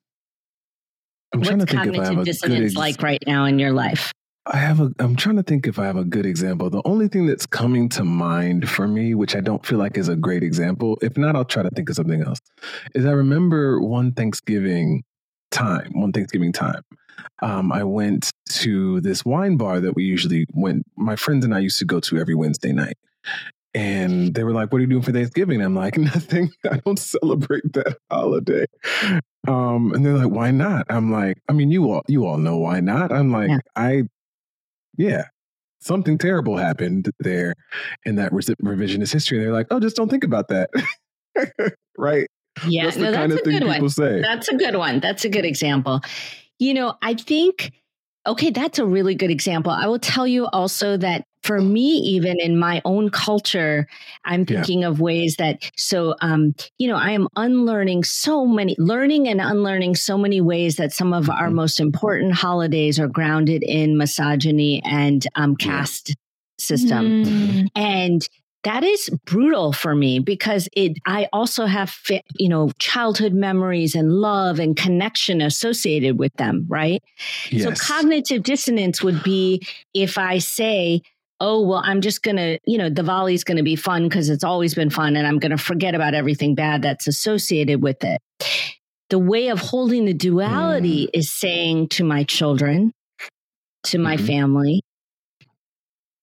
I'm 1.34 1.42
what's 1.42 1.66
cognitive 1.66 2.26
dissonance 2.26 2.72
ex- 2.72 2.76
like 2.76 3.02
right 3.04 3.24
now 3.28 3.46
in 3.46 3.60
your 3.60 3.72
life? 3.72 4.12
I 4.46 4.58
have 4.58 4.80
a. 4.80 4.92
I'm 5.00 5.16
trying 5.16 5.36
to 5.36 5.44
think 5.44 5.68
if 5.68 5.78
I 5.78 5.86
have 5.86 5.98
a 5.98 6.04
good 6.04 6.26
example. 6.26 6.70
The 6.70 6.82
only 6.86 7.08
thing 7.08 7.28
that's 7.28 7.46
coming 7.46 7.88
to 7.90 8.04
mind 8.04 8.68
for 8.68 8.88
me, 8.88 9.14
which 9.14 9.36
I 9.36 9.42
don't 9.42 9.64
feel 9.66 9.78
like 9.78 9.98
is 9.98 10.10
a 10.10 10.16
great 10.16 10.44
example, 10.44 10.98
if 11.02 11.18
not, 11.18 11.36
I'll 11.36 11.46
try 11.46 11.62
to 11.62 11.70
think 11.70 11.90
of 11.90 11.96
something 11.96 12.24
else. 12.24 12.40
Is 12.96 13.06
I 13.06 13.12
remember 13.12 13.80
one 13.80 14.12
Thanksgiving 14.14 15.04
time, 15.52 15.92
one 15.94 16.12
Thanksgiving 16.12 16.52
time, 16.52 16.82
um, 17.42 17.72
I 17.72 17.84
went 17.84 18.32
to 18.50 19.02
this 19.02 19.24
wine 19.26 19.58
bar 19.58 19.80
that 19.80 19.96
we 19.96 20.04
usually 20.04 20.46
went. 20.54 20.86
My 20.96 21.16
friends 21.16 21.46
and 21.46 21.54
I 21.54 21.60
used 21.60 21.80
to 21.80 21.86
go 21.86 22.00
to 22.02 22.18
every 22.18 22.36
Wednesday 22.36 22.72
night. 22.72 22.98
And 23.76 24.34
they 24.34 24.44
were 24.44 24.52
like, 24.52 24.72
"What 24.72 24.80
are 24.80 24.82
you 24.82 24.88
doing 24.88 25.04
for 25.04 25.12
Thanksgiving?" 25.12 25.62
I'm 25.62 25.76
like, 25.76 25.98
"Nothing. 25.98 26.52
I 26.70 26.78
don't 26.78 26.98
celebrate 26.98 27.72
that 27.74 27.98
holiday." 28.10 28.66
Um, 29.48 29.94
and 29.94 30.04
they're 30.06 30.18
like, 30.18 30.32
"Why 30.32 30.50
not?" 30.52 30.88
I'm 30.90 31.12
like, 31.12 31.38
"I 31.48 31.54
mean, 31.54 31.70
you 31.70 31.92
all 31.92 32.04
you 32.08 32.26
all 32.26 32.38
know 32.38 32.58
why 32.58 32.80
not." 32.80 33.12
I'm 33.12 33.32
like, 33.32 33.50
yeah. 33.50 33.60
"I, 33.76 34.04
yeah, 34.98 35.26
something 35.82 36.18
terrible 36.18 36.58
happened 36.58 37.12
there 37.20 37.54
in 38.06 38.16
that 38.16 38.34
re- 38.34 38.42
revisionist 38.42 39.14
history." 39.14 39.38
And 39.38 39.46
they're 39.46 39.54
like, 39.54 39.68
"Oh, 39.70 39.80
just 39.80 39.96
don't 39.96 40.10
think 40.10 40.24
about 40.24 40.48
that." 40.48 40.72
right? 41.98 42.28
Yeah, 42.68 42.86
that's 42.86 42.98
no, 42.98 43.12
that's 43.12 43.34
a 43.34 43.44
good 43.44 43.64
one. 43.64 43.90
Say. 43.90 44.22
That's 44.22 44.48
a 44.48 44.56
good 44.56 44.76
one. 44.76 45.00
That's 45.00 45.26
a 45.26 45.30
good 45.30 45.46
example. 45.46 46.02
You 46.58 46.74
know, 46.74 46.96
I 47.02 47.14
think, 47.14 47.72
okay, 48.28 48.52
that's 48.52 48.80
a 48.80 48.86
really 48.86 49.16
good 49.16 49.32
example. 49.32 49.72
I 49.72 49.88
will 49.88 50.00
tell 50.00 50.28
you 50.28 50.48
also 50.48 50.98
that 50.98 51.24
for 51.42 51.62
me, 51.62 51.98
even 52.00 52.38
in 52.40 52.60
my 52.60 52.82
own 52.84 53.10
culture, 53.10 53.88
I'm 54.26 54.46
thinking 54.46 54.82
yeah. 54.82 54.90
of 54.90 55.00
ways 55.00 55.38
that, 55.38 55.72
so, 55.78 56.16
um, 56.22 56.54
you 56.78 56.90
know, 56.90 56.98
I 56.98 57.12
am 57.12 57.30
unlearning 57.38 58.04
so 58.04 58.46
many, 58.46 58.76
learning 58.78 59.30
and 59.30 59.40
unlearning 59.40 59.96
so 59.96 60.18
many 60.18 60.42
ways 60.42 60.76
that 60.76 60.92
some 60.92 61.14
of 61.14 61.30
our 61.30 61.48
mm-hmm. 61.48 61.56
most 61.56 61.80
important 61.80 62.34
holidays 62.34 63.00
are 63.00 63.08
grounded 63.08 63.64
in 63.64 63.98
misogyny 63.98 64.82
and 64.84 65.26
um, 65.36 65.56
caste 65.56 66.10
yeah. 66.10 66.16
system. 66.60 67.24
Mm. 67.24 67.68
And 67.74 68.30
that 68.64 68.84
is 68.84 69.10
brutal 69.26 69.72
for 69.72 69.96
me 69.96 70.20
because 70.20 70.68
it 70.74 70.98
i 71.06 71.28
also 71.32 71.66
have 71.66 71.96
you 72.36 72.50
know 72.50 72.72
childhood 72.80 73.34
memories 73.34 73.96
and 73.96 74.12
love 74.12 74.60
and 74.60 74.76
connection 74.76 75.42
associated 75.42 76.20
with 76.20 76.34
them 76.34 76.66
right 76.68 77.04
yes. 77.50 77.64
so 77.64 77.86
cognitive 77.88 78.44
dissonance 78.44 79.02
would 79.02 79.22
be 79.24 79.66
if 79.94 80.18
i 80.18 80.38
say 80.38 81.02
oh 81.40 81.62
well 81.62 81.82
i'm 81.86 82.02
just 82.02 82.22
gonna 82.22 82.58
you 82.66 82.78
know 82.78 82.90
diwali's 82.90 83.44
gonna 83.44 83.64
be 83.64 83.76
fun 83.76 84.04
because 84.04 84.30
it's 84.30 84.44
always 84.44 84.74
been 84.74 84.90
fun 84.90 85.16
and 85.16 85.26
i'm 85.26 85.40
gonna 85.40 85.58
forget 85.58 85.96
about 85.96 86.14
everything 86.14 86.56
bad 86.56 86.82
that's 86.82 87.08
associated 87.08 87.82
with 87.82 88.04
it 88.04 88.22
the 89.10 89.20
way 89.20 89.48
of 89.48 89.60
holding 89.60 90.06
the 90.06 90.14
duality 90.14 91.06
mm. 91.08 91.10
is 91.14 91.32
saying 91.32 91.88
to 91.88 92.04
my 92.04 92.24
children 92.24 92.92
to 93.84 93.98
my 93.98 94.18
mm-hmm. 94.18 94.26
family 94.26 94.82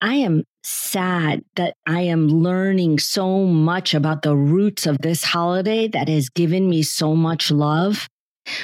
I 0.00 0.16
am 0.16 0.44
sad 0.66 1.44
that 1.54 1.74
I 1.86 2.02
am 2.02 2.28
learning 2.28 2.98
so 2.98 3.44
much 3.44 3.94
about 3.94 4.22
the 4.22 4.36
roots 4.36 4.86
of 4.86 4.98
this 4.98 5.22
holiday 5.22 5.86
that 5.88 6.08
has 6.08 6.28
given 6.28 6.68
me 6.68 6.82
so 6.82 7.14
much 7.14 7.50
love. 7.50 8.08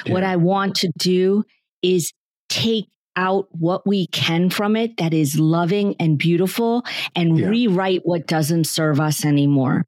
Yeah. 0.05 0.13
What 0.13 0.23
I 0.23 0.35
want 0.35 0.75
to 0.77 0.91
do 0.97 1.43
is 1.81 2.11
take 2.49 2.87
out 3.15 3.47
what 3.51 3.87
we 3.87 4.07
can 4.07 4.49
from 4.49 4.75
it 4.75 4.97
that 4.97 5.13
is 5.13 5.39
loving 5.39 5.95
and 5.99 6.17
beautiful 6.17 6.83
and 7.15 7.37
yeah. 7.37 7.47
rewrite 7.47 8.01
what 8.03 8.27
doesn't 8.27 8.65
serve 8.65 8.99
us 8.99 9.23
anymore. 9.23 9.85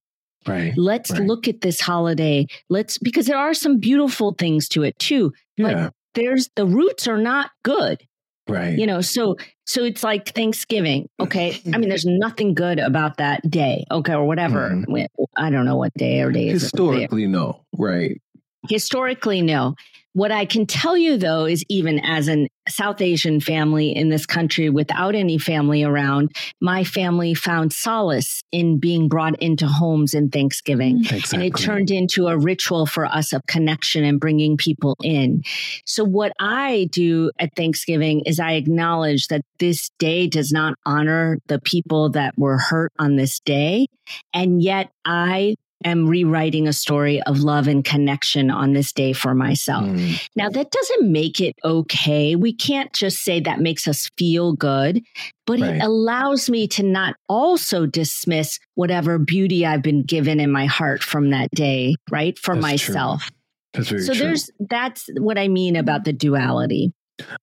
Right. 0.48 0.74
Let's 0.78 1.12
right. 1.12 1.22
look 1.22 1.48
at 1.48 1.62
this 1.62 1.82
holiday. 1.82 2.46
Let's 2.70 2.98
because 2.98 3.26
there 3.26 3.38
are 3.38 3.54
some 3.54 3.80
beautiful 3.80 4.36
things 4.38 4.70
to 4.70 4.84
it 4.84 4.98
too. 5.00 5.34
Yeah. 5.58 5.74
But 5.86 5.94
there's 6.14 6.50
the 6.56 6.66
roots 6.66 7.08
are 7.08 7.18
not 7.18 7.52
good. 7.64 8.04
Right. 8.48 8.78
You 8.78 8.86
know, 8.86 9.02
so 9.02 9.38
so 9.66 9.84
it's 9.84 10.04
like 10.04 10.30
Thanksgiving. 10.30 11.10
Okay. 11.20 11.60
I 11.74 11.78
mean, 11.78 11.90
there's 11.90 12.06
nothing 12.06 12.54
good 12.54 12.80
about 12.80 13.18
that 13.18 13.50
day. 13.50 13.86
Okay. 13.90 14.14
Or 14.14 14.26
whatever. 14.26 14.70
Mm-hmm. 14.70 15.24
I 15.36 15.50
don't 15.50 15.66
know 15.66 15.76
what 15.76 15.94
day 15.96 16.22
or 16.22 16.32
day 16.32 16.48
Historically, 16.48 17.28
no. 17.28 17.62
Right. 17.78 18.22
Historically, 18.70 19.42
no. 19.42 19.76
What 20.14 20.32
I 20.32 20.46
can 20.46 20.66
tell 20.66 20.96
you 20.96 21.18
though 21.18 21.46
is 21.46 21.64
even 21.70 22.00
as 22.00 22.30
a 22.30 22.48
South 22.68 23.02
Asian 23.02 23.40
family 23.40 23.96
in 23.96 24.10
this 24.10 24.26
country 24.26 24.70
without 24.70 25.16
any 25.16 25.38
family 25.38 25.84
around, 25.84 26.36
my 26.62 26.84
family 26.84 27.34
found 27.34 27.74
solace 27.74 28.44
in 28.52 28.80
being 28.80 29.08
brought 29.08 29.42
into 29.42 29.68
homes 29.68 30.14
in 30.14 30.30
Thanksgiving. 30.30 31.00
Exactly. 31.02 31.38
And 31.38 31.44
it 31.44 31.58
turned 31.58 31.92
into 31.92 32.28
a 32.28 32.38
ritual 32.38 32.86
for 32.86 33.06
us 33.06 33.34
of 33.34 33.42
connection 33.48 34.04
and 34.04 34.20
bringing 34.20 34.58
people 34.58 34.96
in. 35.04 35.44
So 35.86 36.04
what 36.04 36.32
I 36.40 36.90
do 36.92 37.32
at 37.40 37.56
Thanksgiving 37.56 38.22
is 38.26 38.40
I 38.40 38.54
acknowledge 38.54 39.28
that 39.28 39.42
this 39.60 39.90
day 40.00 40.28
does 40.28 40.52
not 40.52 40.76
honor 40.86 41.40
the 41.48 41.60
people 41.60 42.12
that 42.12 42.34
were 42.38 42.58
hurt 42.58 42.92
on 43.00 43.16
this 43.16 43.40
day. 43.40 43.88
And 44.34 44.62
yet 44.62 44.92
I 45.04 45.56
am 45.86 46.08
rewriting 46.08 46.68
a 46.68 46.74
story 46.74 47.22
of 47.24 47.40
love 47.40 47.68
and 47.68 47.86
connection 47.86 48.50
on 48.50 48.74
this 48.74 48.92
day 48.92 49.14
for 49.14 49.34
myself. 49.34 49.86
Mm. 49.86 50.28
Now, 50.36 50.50
that 50.50 50.72
doesn't 50.72 51.12
make 51.12 51.40
it 51.40 51.56
okay. 51.64 52.36
We 52.36 52.54
can't 52.54 52.92
just 52.92 53.20
say 53.24 53.40
that 53.40 53.60
makes 53.60 53.88
us 53.88 54.10
feel 54.18 54.54
good, 54.54 55.02
but 55.46 55.60
right. 55.60 55.76
it 55.76 55.84
allows 55.84 56.50
me 56.50 56.68
to 56.70 56.84
not 56.84 57.16
also 57.30 57.86
dismiss 57.86 58.60
whatever 58.74 59.20
beauty 59.20 59.66
I've 59.66 59.84
been 59.84 60.04
given 60.04 60.40
in 60.40 60.52
my 60.52 60.66
heart 60.66 61.04
from 61.04 61.30
that 61.30 61.52
day, 61.52 61.96
right? 62.10 62.38
For 62.38 62.56
that's 62.56 62.62
myself. 62.64 63.22
True. 63.22 63.36
That's 63.74 63.90
very 63.90 64.02
so 64.02 64.14
true. 64.14 64.26
there's 64.26 64.50
that's 64.60 65.10
what 65.18 65.38
I 65.38 65.48
mean 65.48 65.76
about 65.76 66.06
the 66.06 66.14
duality. 66.14 66.94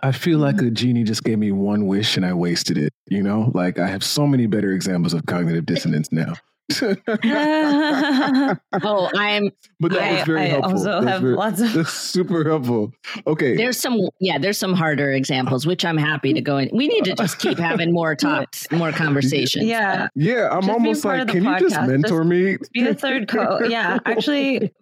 I 0.01 0.13
feel 0.13 0.39
like 0.39 0.57
mm-hmm. 0.57 0.67
a 0.67 0.71
genie 0.71 1.05
just 1.05 1.25
gave 1.25 1.39
me 1.39 1.53
one 1.53 1.87
wish 1.87 2.17
and 2.17 2.27
I 2.27 2.35
wasted 2.35 2.77
it. 2.77 2.93
You 3.09 3.23
know, 3.23 3.51
like 3.55 3.79
I 3.79 3.87
have 3.87 4.05
so 4.05 4.27
many 4.27 4.47
better 4.47 4.73
examples 4.73 5.15
of 5.15 5.27
cognitive 5.27 5.67
dissonance 5.67 6.11
now. 6.11 6.35
oh, 8.83 9.11
I'm. 9.17 9.51
But 9.81 9.93
that 9.93 10.03
I, 10.03 10.13
was 10.15 10.23
very 10.25 10.41
I 10.41 10.45
helpful. 10.47 10.73
also 10.73 10.91
That's 11.01 11.07
have 11.13 11.23
very- 11.23 11.35
lots 11.35 11.61
of. 11.61 11.73
That's 11.75 11.93
super 11.93 12.45
helpful. 12.45 12.93
Okay. 13.27 13.57
There's 13.57 13.81
some, 13.81 13.99
yeah, 14.21 14.39
there's 14.39 14.59
some 14.59 14.75
harder 14.75 15.11
examples, 15.13 15.67
which 15.67 15.85
I'm 15.85 15.97
happy 15.99 16.33
to 16.35 16.41
go 16.41 16.59
in. 16.59 16.71
We 16.73 16.89
need 16.89 17.05
to 17.05 17.15
just 17.15 17.39
keep 17.39 17.59
having 17.59 17.93
more 17.93 18.15
talks, 18.17 18.67
more 18.71 18.93
conversations. 18.93 19.65
Yeah, 19.65 20.09
yeah, 20.15 20.49
I'm 20.51 20.61
Just 20.63 20.71
almost 20.73 21.05
like, 21.05 21.21
of 21.23 21.27
the 21.29 21.33
can 21.35 21.45
you 21.45 21.59
just 21.59 21.75
podcast. 21.77 21.89
mentor 21.89 22.25
me? 22.25 22.57
be 22.73 22.83
the 22.85 22.95
third 22.95 23.29
co. 23.29 23.61
Yeah, 23.65 23.99
actually, 24.07 24.73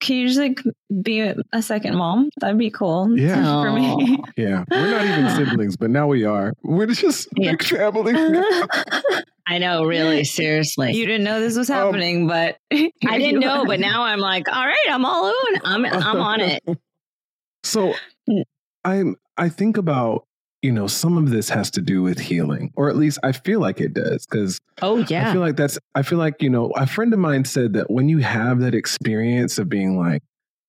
can 0.00 0.16
you 0.16 0.28
just 0.28 0.38
like 0.38 0.60
be 1.02 1.20
a 1.20 1.62
second 1.62 1.96
mom? 1.96 2.30
That'd 2.40 2.58
be 2.58 2.70
cool. 2.70 3.18
Yeah. 3.18 3.62
for 3.62 3.72
me. 3.72 4.18
Yeah, 4.36 4.64
we're 4.70 4.90
not 4.90 5.04
even 5.04 5.30
siblings, 5.46 5.76
but 5.76 5.90
now 5.90 6.06
we 6.06 6.24
are. 6.24 6.52
We're 6.62 6.86
just 6.86 7.28
Yeah. 7.36 7.52
big 7.52 7.62
family. 7.64 8.12
I 9.46 9.58
know, 9.58 9.84
really, 9.84 10.24
seriously. 10.40 10.92
you 10.92 11.06
didn't 11.06 11.24
know 11.24 11.40
this 11.40 11.56
was 11.56 11.68
Um, 11.70 11.76
happening, 11.76 12.26
but 12.26 12.56
I 12.72 13.18
didn't 13.18 13.40
know, 13.40 13.62
are. 13.62 13.66
but 13.66 13.80
now 13.80 14.02
I'm 14.04 14.20
like, 14.20 14.48
all 14.48 14.64
right, 14.66 14.86
I'm 14.90 15.04
all 15.04 15.28
in. 15.28 15.60
I'm, 15.64 15.84
I'm 15.86 16.20
on 16.20 16.40
it. 16.40 16.62
So 17.64 17.94
I'm 18.84 19.16
I 19.38 19.48
think 19.48 19.78
about, 19.78 20.26
you 20.60 20.70
know, 20.70 20.86
some 20.86 21.16
of 21.16 21.30
this 21.30 21.48
has 21.48 21.70
to 21.72 21.80
do 21.80 22.02
with 22.02 22.18
healing, 22.18 22.72
or 22.76 22.90
at 22.90 22.96
least 22.96 23.18
I 23.22 23.32
feel 23.32 23.58
like 23.58 23.80
it 23.80 23.94
does, 23.94 24.26
because 24.26 24.60
Oh, 24.82 24.98
yeah, 25.08 25.30
I 25.30 25.32
feel 25.32 25.40
like 25.40 25.56
that's 25.56 25.78
I 25.94 26.02
feel 26.02 26.18
like, 26.18 26.42
you 26.42 26.50
know, 26.50 26.66
a 26.76 26.86
friend 26.86 27.10
of 27.14 27.18
mine 27.18 27.46
said 27.46 27.72
that 27.72 27.90
when 27.90 28.08
you 28.10 28.18
have 28.18 28.60
that 28.60 28.74
experience 28.74 29.56
of 29.58 29.70
being 29.70 29.98
like 29.98 30.22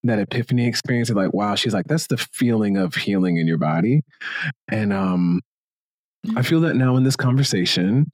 that 0.06 0.20
epiphany 0.20 0.68
experience 0.68 1.10
of 1.10 1.18
like, 1.18 1.34
wow, 1.34 1.56
she's 1.56 1.74
like, 1.74 1.88
that's 1.88 2.08
the 2.08 2.18
feeling 2.18 2.78
of 2.78 2.96
healing 2.96 3.38
in 3.38 3.46
your 3.46 3.58
body. 3.58 4.02
And 4.70 4.94
um 4.94 5.42
I 6.38 6.44
feel 6.44 6.62
that 6.62 6.76
now 6.78 6.96
in 6.96 7.04
this 7.04 7.18
conversation. 7.18 8.10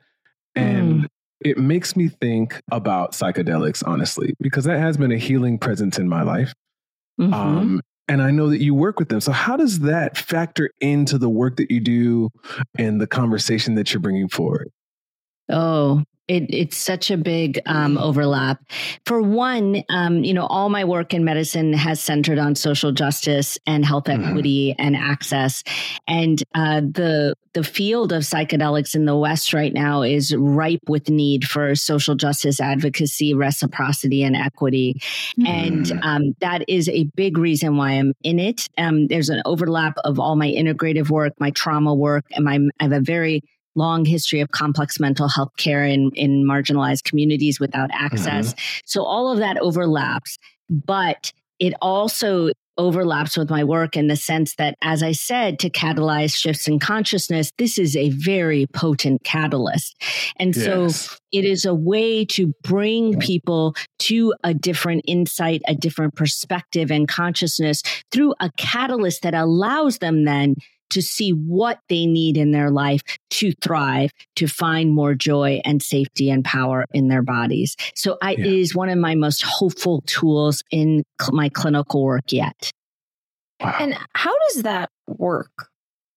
And 0.55 1.07
it 1.43 1.57
makes 1.57 1.95
me 1.95 2.07
think 2.07 2.61
about 2.71 3.13
psychedelics, 3.13 3.83
honestly, 3.85 4.33
because 4.39 4.65
that 4.65 4.79
has 4.79 4.97
been 4.97 5.11
a 5.11 5.17
healing 5.17 5.57
presence 5.57 5.97
in 5.97 6.07
my 6.07 6.23
life. 6.23 6.53
Mhm. 7.19 7.33
Um, 7.33 7.81
and 8.07 8.21
I 8.21 8.31
know 8.31 8.49
that 8.49 8.61
you 8.61 8.73
work 8.73 8.99
with 8.99 9.09
them. 9.09 9.21
So, 9.21 9.31
how 9.31 9.57
does 9.57 9.79
that 9.79 10.17
factor 10.17 10.69
into 10.81 11.17
the 11.17 11.29
work 11.29 11.57
that 11.57 11.71
you 11.71 11.79
do 11.79 12.29
and 12.77 12.99
the 12.99 13.07
conversation 13.07 13.75
that 13.75 13.93
you're 13.93 14.01
bringing 14.01 14.27
forward? 14.27 14.69
Oh, 15.49 16.03
it, 16.27 16.45
it's 16.49 16.77
such 16.77 17.11
a 17.11 17.17
big 17.17 17.59
um, 17.65 17.97
overlap. 17.97 18.59
For 19.05 19.21
one, 19.21 19.83
um, 19.89 20.23
you 20.23 20.33
know, 20.33 20.45
all 20.45 20.69
my 20.69 20.85
work 20.85 21.13
in 21.13 21.25
medicine 21.25 21.73
has 21.73 21.99
centered 21.99 22.39
on 22.39 22.55
social 22.55 22.93
justice 22.93 23.57
and 23.67 23.83
health 23.83 24.05
Mhm. 24.05 24.29
equity 24.29 24.75
and 24.79 24.95
access, 24.95 25.61
and 26.07 26.41
uh, 26.55 26.81
the 26.81 27.33
the 27.53 27.63
field 27.65 28.13
of 28.13 28.23
psychedelics 28.23 28.95
in 28.95 29.03
the 29.03 29.17
West 29.17 29.53
right 29.53 29.73
now 29.73 30.03
is 30.03 30.33
ripe 30.37 30.79
with 30.87 31.09
need 31.09 31.43
for 31.49 31.75
social 31.75 32.15
justice 32.15 32.61
advocacy, 32.61 33.33
reciprocity, 33.33 34.23
and 34.23 34.37
equity. 34.37 35.01
And 35.45 35.85
Mm. 35.85 35.99
um, 36.03 36.35
that 36.39 36.63
is 36.69 36.87
a 36.87 37.05
big 37.15 37.37
reason 37.37 37.75
why 37.75 37.91
I'm 37.91 38.13
in 38.23 38.39
it. 38.39 38.67
Um, 38.77 39.07
there's 39.07 39.29
an 39.29 39.41
overlap 39.45 39.97
of 40.05 40.17
all 40.17 40.37
my 40.37 40.47
integrative 40.49 41.09
work, 41.09 41.33
my 41.39 41.49
trauma 41.51 41.93
work, 41.93 42.23
and 42.31 42.45
my 42.45 42.57
I 42.79 42.83
have 42.83 42.93
a 42.93 43.01
very 43.01 43.41
long 43.75 44.05
history 44.05 44.39
of 44.39 44.51
complex 44.51 44.99
mental 44.99 45.27
health 45.27 45.51
care 45.57 45.85
in, 45.85 46.11
in 46.15 46.45
marginalized 46.45 47.03
communities 47.03 47.59
without 47.59 47.89
access. 47.93 48.53
Mm-hmm. 48.53 48.79
So 48.85 49.03
all 49.03 49.31
of 49.31 49.39
that 49.39 49.57
overlaps, 49.57 50.37
but 50.69 51.31
it 51.59 51.73
also 51.81 52.49
overlaps 52.77 53.37
with 53.37 53.49
my 53.49 53.63
work 53.63 53.95
in 53.95 54.07
the 54.07 54.15
sense 54.15 54.55
that, 54.55 54.75
as 54.81 55.03
I 55.03 55.11
said, 55.11 55.59
to 55.59 55.69
catalyze 55.69 56.35
shifts 56.35 56.67
in 56.67 56.79
consciousness, 56.79 57.51
this 57.57 57.77
is 57.77 57.95
a 57.95 58.09
very 58.09 58.65
potent 58.73 59.23
catalyst. 59.23 59.95
And 60.37 60.55
so 60.55 60.89
it 61.31 61.45
is 61.45 61.65
a 61.65 61.75
way 61.75 62.25
to 62.25 62.53
bring 62.63 63.19
people 63.19 63.75
to 63.99 64.33
a 64.43 64.53
different 64.53 65.03
insight, 65.05 65.61
a 65.67 65.75
different 65.75 66.15
perspective 66.15 66.91
and 66.91 67.07
consciousness 67.07 67.83
through 68.11 68.33
a 68.39 68.49
catalyst 68.57 69.21
that 69.21 69.35
allows 69.35 69.99
them 69.99 70.23
then 70.23 70.55
to 70.91 71.01
see 71.01 71.31
what 71.31 71.79
they 71.89 72.05
need 72.05 72.37
in 72.37 72.51
their 72.51 72.69
life 72.69 73.01
to 73.31 73.51
thrive, 73.61 74.11
to 74.37 74.47
find 74.47 74.91
more 74.91 75.13
joy 75.15 75.59
and 75.65 75.81
safety 75.81 76.29
and 76.29 76.45
power 76.45 76.85
in 76.93 77.07
their 77.07 77.21
bodies. 77.23 77.75
So 77.95 78.17
I, 78.21 78.31
Yeah. 78.31 78.45
it 78.45 78.53
is 78.53 78.75
one 78.75 78.89
of 78.89 78.97
my 78.97 79.15
most 79.15 79.41
hopeful 79.43 80.01
tools 80.05 80.63
in 80.71 81.03
cl- 81.19 81.35
my 81.35 81.49
clinical 81.49 82.03
work 82.03 82.31
yet. 82.31 82.71
Wow. 83.59 83.75
And 83.79 83.97
how 84.13 84.33
does 84.49 84.63
that 84.63 84.89
work? 85.07 85.51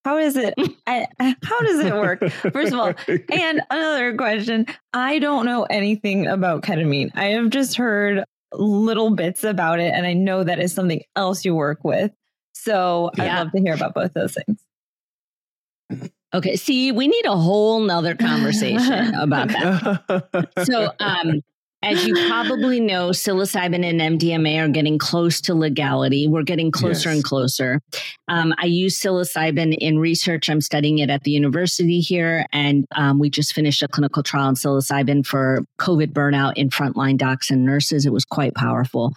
How 0.04 0.18
is 0.18 0.36
it? 0.36 0.54
I, 0.86 1.06
how 1.42 1.60
does 1.60 1.80
it 1.80 1.94
work? 1.94 2.20
First 2.30 2.72
of 2.72 2.78
all, 2.78 2.92
And 3.32 3.62
another 3.70 4.14
question 4.16 4.66
I 4.92 5.18
don't 5.18 5.46
know 5.46 5.64
anything 5.64 6.26
about 6.26 6.62
ketamine. 6.62 7.10
I 7.14 7.26
have 7.28 7.50
just 7.50 7.76
heard 7.76 8.24
little 8.52 9.10
bits 9.10 9.44
about 9.44 9.80
it, 9.80 9.92
and 9.94 10.06
I 10.06 10.12
know 10.12 10.44
that 10.44 10.58
is 10.60 10.72
something 10.72 11.02
else 11.16 11.44
you 11.44 11.54
work 11.54 11.82
with. 11.84 12.12
So 12.54 13.10
I'd 13.18 13.26
love 13.36 13.52
to 13.52 13.60
hear 13.60 13.74
about 13.74 13.94
both 13.94 14.12
those 14.14 14.34
things. 14.34 16.10
Okay. 16.32 16.56
See, 16.56 16.90
we 16.92 17.06
need 17.06 17.26
a 17.26 17.36
whole 17.36 17.80
nother 17.80 18.14
conversation 18.16 19.14
about 19.20 19.48
that. 19.48 20.48
So, 20.64 20.92
um, 20.98 21.42
as 21.82 22.06
you 22.06 22.14
probably 22.28 22.80
know, 22.80 23.10
psilocybin 23.10 23.84
and 23.84 24.18
MDMA 24.18 24.64
are 24.64 24.68
getting 24.70 24.96
close 24.98 25.42
to 25.42 25.54
legality. 25.54 26.26
We're 26.26 26.42
getting 26.42 26.70
closer 26.72 27.10
Yes. 27.10 27.16
and 27.16 27.24
closer. 27.24 27.80
Um, 28.26 28.54
I 28.56 28.64
use 28.64 28.98
psilocybin 28.98 29.76
in 29.78 29.98
research. 29.98 30.48
I'm 30.48 30.62
studying 30.62 30.98
it 31.00 31.10
at 31.10 31.24
the 31.24 31.30
university 31.30 32.00
here, 32.00 32.46
and 32.54 32.86
um, 32.96 33.18
we 33.18 33.28
just 33.28 33.52
finished 33.52 33.82
a 33.82 33.88
clinical 33.88 34.22
trial 34.22 34.46
on 34.46 34.54
psilocybin 34.54 35.26
for 35.26 35.60
COVID 35.78 36.12
burnout 36.14 36.54
in 36.56 36.70
frontline 36.70 37.18
docs 37.18 37.50
and 37.50 37.66
nurses. 37.66 38.06
It 38.06 38.14
was 38.14 38.24
quite 38.24 38.54
powerful. 38.54 39.12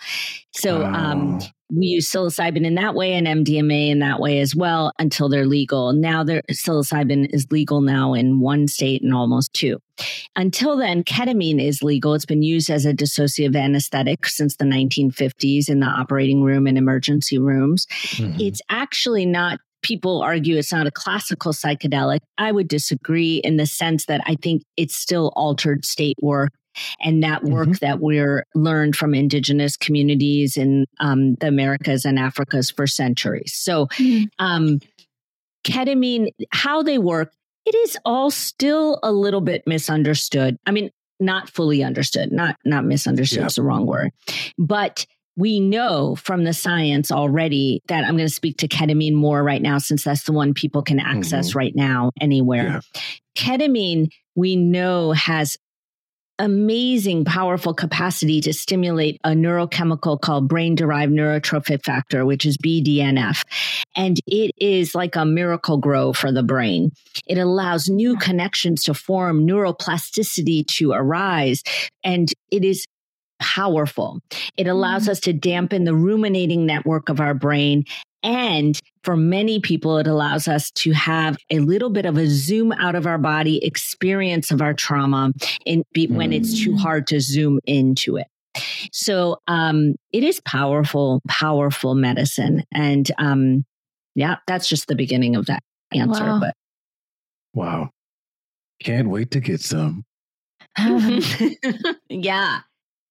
So, 0.52 0.84
um, 0.86 1.39
Wow. 1.39 1.47
We 1.70 1.88
use 1.88 2.10
psilocybin 2.10 2.66
in 2.66 2.76
that 2.76 2.96
way 2.96 3.14
and 3.14 3.28
MDMA 3.28 3.90
in 3.90 4.00
that 4.00 4.20
way 4.20 4.40
as 4.40 4.56
well 4.56 4.94
until 5.00 5.28
they're 5.28 5.46
legal. 5.46 5.92
Now, 5.94 6.24
their 6.24 6.42
psilocybin 6.50 7.34
is 7.34 7.48
legal 7.52 7.82
now 7.82 8.14
in 8.14 8.40
one 8.40 8.68
state 8.68 9.02
and 9.02 9.14
almost 9.14 9.54
two. 9.54 9.80
Until 10.36 10.78
then, 10.78 11.04
ketamine 11.04 11.62
is 11.62 11.84
legal. 11.84 12.14
It's 12.14 12.26
been 12.26 12.44
used 12.44 12.70
as 12.70 12.86
a 12.86 12.94
dissociative 12.94 13.56
anesthetic 13.56 14.28
since 14.28 14.56
the 14.56 14.66
1950s 14.66 15.70
in 15.70 15.80
the 15.80 15.88
operating 15.88 16.42
room 16.42 16.68
and 16.68 16.78
emergency 16.78 17.38
rooms. 17.38 17.86
Mhm. 17.88 18.40
It's 18.40 18.62
actually 18.70 19.26
not. 19.26 19.60
People 19.84 20.22
argue 20.22 20.58
it's 20.58 20.72
not 20.72 20.88
a 20.88 20.92
classical 20.92 21.54
psychedelic. 21.54 22.20
I 22.38 22.52
would 22.52 22.68
disagree 22.68 23.38
in 23.38 23.58
the 23.58 23.66
sense 23.66 24.06
that 24.06 24.22
I 24.26 24.36
think 24.36 24.64
it's 24.76 24.96
still 24.96 25.32
altered 25.36 25.86
state 25.86 26.18
work 26.22 26.52
and 27.02 27.24
that 27.24 27.44
work 27.44 27.80
that 27.80 28.00
we're 28.00 28.46
learned 28.56 28.96
from 28.96 29.13
indigenous 29.13 29.78
communities 29.78 30.58
in 30.58 30.86
um, 31.00 31.36
the 31.36 31.48
Americas 31.48 32.06
and 32.06 32.18
Africas 32.18 32.74
for 32.74 32.88
centuries. 32.88 33.54
So, 33.56 33.88
um, 34.40 34.80
ketamine, 35.66 36.30
how 36.52 36.84
they 36.84 36.98
work, 36.98 37.34
it 37.66 37.76
is 37.76 37.98
all 38.06 38.32
still 38.32 39.00
a 39.04 39.12
little 39.12 39.42
bit 39.42 39.63
misunderstood. 39.68 40.58
I 40.66 40.72
mean, 40.72 40.90
not 41.20 41.50
fully 41.50 41.84
understood, 41.84 42.32
not 42.32 42.56
not 42.63 42.86
misunderstood 42.86 43.40
Yeah. 43.40 43.46
is 43.48 43.56
the 43.56 43.63
wrong 43.63 43.86
word, 43.86 44.12
but 44.58 45.06
we 45.36 45.60
know 45.60 46.16
from 46.16 46.46
the 46.46 46.54
science 46.54 47.12
already 47.12 47.82
that 47.88 48.04
I'm 48.04 48.16
going 48.18 48.28
to 48.28 48.34
speak 48.34 48.58
to 48.58 48.68
ketamine 48.68 49.13
more 49.13 49.44
right 49.44 49.62
now 49.62 49.78
since 49.78 50.04
that's 50.04 50.24
the 50.24 50.32
one 50.32 50.54
people 50.56 50.82
can 50.82 51.00
access 51.00 51.54
right 51.54 51.76
now 51.76 52.12
anywhere. 52.20 52.82
Yeah. 52.96 53.02
Ketamine, 53.38 54.10
we 54.36 54.56
know 54.56 55.12
has 55.12 55.58
amazing, 56.39 57.26
powerful 57.26 57.73
capacity 57.73 58.41
to 58.41 58.54
stimulate 58.54 59.19
a 59.23 59.30
neurochemical 59.30 60.19
called 60.19 60.47
brain 60.47 60.76
derived 60.76 61.12
neurotrophic 61.12 61.84
factor, 61.84 62.26
which 62.26 62.45
is 62.45 62.58
BDNF. 62.58 63.43
And 63.95 64.19
it 64.28 64.52
is 64.58 64.93
like 64.93 65.15
a 65.15 65.26
Miracle-Gro 65.26 66.13
for 66.13 66.32
the 66.32 66.43
brain. 66.43 66.91
It 67.26 67.38
allows 67.38 67.89
new 67.89 68.15
connections 68.17 68.84
to 68.84 68.93
form, 68.93 69.45
neuroplasticity 69.47 70.67
to 70.67 70.91
arise, 70.91 71.63
and 72.04 72.32
it 72.52 72.63
is 72.63 72.86
powerful. 73.39 74.19
It 74.58 74.67
allows 74.67 75.04
mm-hmm. 75.04 75.12
us 75.12 75.19
to 75.21 75.34
dampen 75.34 75.84
the 75.84 75.95
ruminating 75.95 76.65
network 76.65 77.10
of 77.10 77.19
our 77.19 77.34
brain. 77.34 77.86
And 78.24 78.80
for 79.04 79.16
many 79.16 79.60
people, 79.60 79.98
it 79.98 80.08
allows 80.08 80.48
us 80.48 80.72
to 80.72 80.92
have 80.92 81.38
a 81.50 81.60
little 81.60 81.90
bit 81.90 82.06
of 82.06 82.18
a 82.18 82.28
zoom 82.28 82.72
out 82.74 82.96
of 82.96 83.06
our 83.06 83.18
body 83.18 83.64
experience 83.64 84.52
of 84.52 84.62
our 84.62 84.74
trauma 84.74 85.32
in, 85.66 85.84
be, 85.94 86.08
when 86.08 86.34
it's 86.34 86.60
too 86.62 86.72
Mm. 86.72 86.80
hard 86.80 87.08
to 87.08 87.20
zoom 87.22 87.60
into 87.66 88.18
it. 88.18 88.28
So 88.92 89.38
um, 89.48 89.96
it 90.12 90.24
is 90.24 90.40
powerful, 90.42 91.22
powerful 91.28 91.94
medicine. 91.94 92.64
And 92.74 93.10
um, 93.20 93.66
yeah, 94.16 94.38
that's 94.48 94.68
just 94.68 94.88
the 94.88 94.96
beginning 94.96 95.36
of 95.36 95.46
that 95.46 95.62
answer. 95.94 96.24
Wow. 96.26 96.40
But 96.40 96.54
Wow. 97.54 97.90
Can't 98.82 99.10
wait 99.10 99.32
to 99.32 99.40
get 99.40 99.62
some. 99.62 100.04
yeah. 102.10 102.60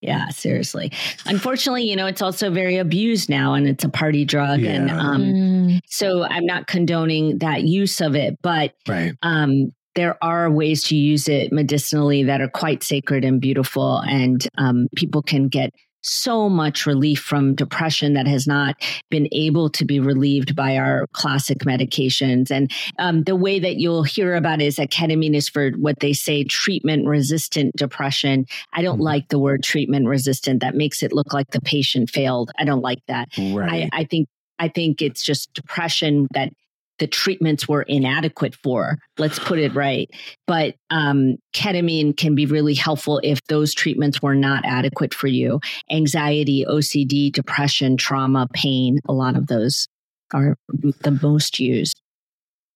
Yeah, 0.03 0.29
seriously. 0.29 0.93
Unfortunately, 1.25 1.83
you 1.85 1.97
know, 1.97 2.07
it's 2.07 2.21
also 2.23 2.51
very 2.51 2.77
abused 2.77 3.31
now 3.31 3.55
and 3.55 3.67
it's 3.67 3.83
a 3.83 3.89
party 3.89 4.25
drug. 4.25 4.63
And 4.63 4.91
um, 4.91 5.23
Mm. 5.23 5.81
so 5.87 6.23
I'm 6.25 6.45
not 6.47 6.67
condoning 6.67 7.39
that 7.39 7.63
use 7.65 8.01
of 8.01 8.15
it, 8.15 8.39
but 8.43 8.75
Right. 8.87 9.13
um, 9.23 9.73
there 9.95 10.23
are 10.23 10.51
ways 10.51 10.83
to 10.85 10.97
use 10.97 11.27
it 11.29 11.51
medicinally 11.53 12.23
that 12.25 12.43
are 12.43 12.49
quite 12.51 12.83
sacred 12.83 13.25
and 13.25 13.41
beautiful, 13.41 14.01
and 14.01 14.47
um, 14.59 14.89
people 14.95 15.23
can 15.23 15.49
get 15.49 15.73
so 16.07 16.49
much 16.49 16.87
relief 16.87 17.21
from 17.21 17.55
depression 17.55 18.15
that 18.15 18.27
has 18.27 18.47
not 18.47 18.77
been 19.11 19.29
able 19.33 19.69
to 19.71 19.85
be 19.85 20.01
relieved 20.01 20.55
by 20.55 20.77
our 20.77 21.07
classic 21.13 21.59
medications. 21.59 22.51
And 22.51 22.71
um, 22.99 23.25
the 23.25 23.37
way 23.37 23.59
that 23.59 23.77
you'll 23.77 24.03
hear 24.03 24.35
about 24.35 24.61
it 24.61 24.67
is 24.67 24.77
that 24.77 24.91
ketamine 24.91 25.35
is 25.35 25.49
for 25.49 25.71
what 25.73 26.01
they 26.01 26.13
say 26.13 26.45
treatment 26.45 27.07
resistant 27.07 27.75
depression. 27.77 28.47
I 28.73 28.83
don't 28.83 28.97
mm-hmm. 28.97 29.03
like 29.03 29.29
the 29.29 29.39
word 29.39 29.63
treatment 29.63 30.07
resistant. 30.07 30.61
That 30.61 30.75
makes 30.75 31.03
it 31.03 31.13
look 31.13 31.33
like 31.33 31.51
the 31.51 31.61
patient 31.61 32.11
failed. 32.11 32.51
I 32.59 32.65
don't 32.65 32.83
like 32.83 33.03
that. 33.09 33.29
Right. 33.39 33.89
I, 33.93 34.01
I 34.01 34.05
think 34.05 34.29
I 34.59 34.69
think 34.69 35.03
it's 35.03 35.23
just 35.23 35.53
depression 35.55 36.29
that 36.33 36.51
the 36.99 37.07
treatments 37.07 37.69
were 37.69 37.83
inadequate 37.83 38.55
for. 38.55 38.99
Let's 39.19 39.39
put 39.39 39.59
it 39.59 39.75
right. 39.75 40.09
But 40.47 40.77
um, 40.91 41.37
ketamine 41.55 42.17
can 42.17 42.35
be 42.35 42.47
really 42.47 42.75
helpful 42.75 43.21
if 43.23 43.43
those 43.49 43.75
treatments 43.75 44.23
were 44.23 44.35
not 44.35 44.65
adequate 44.65 45.15
for 45.15 45.27
you. 45.27 45.61
Anxiety, 45.91 46.65
OCD, 46.69 47.31
depression, 47.33 47.97
trauma, 47.97 48.49
pain, 48.53 48.99
a 49.09 49.13
lot 49.13 49.37
of 49.37 49.47
those 49.47 49.87
are 50.33 50.57
the 50.69 51.19
most 51.23 51.61
used. 51.61 52.01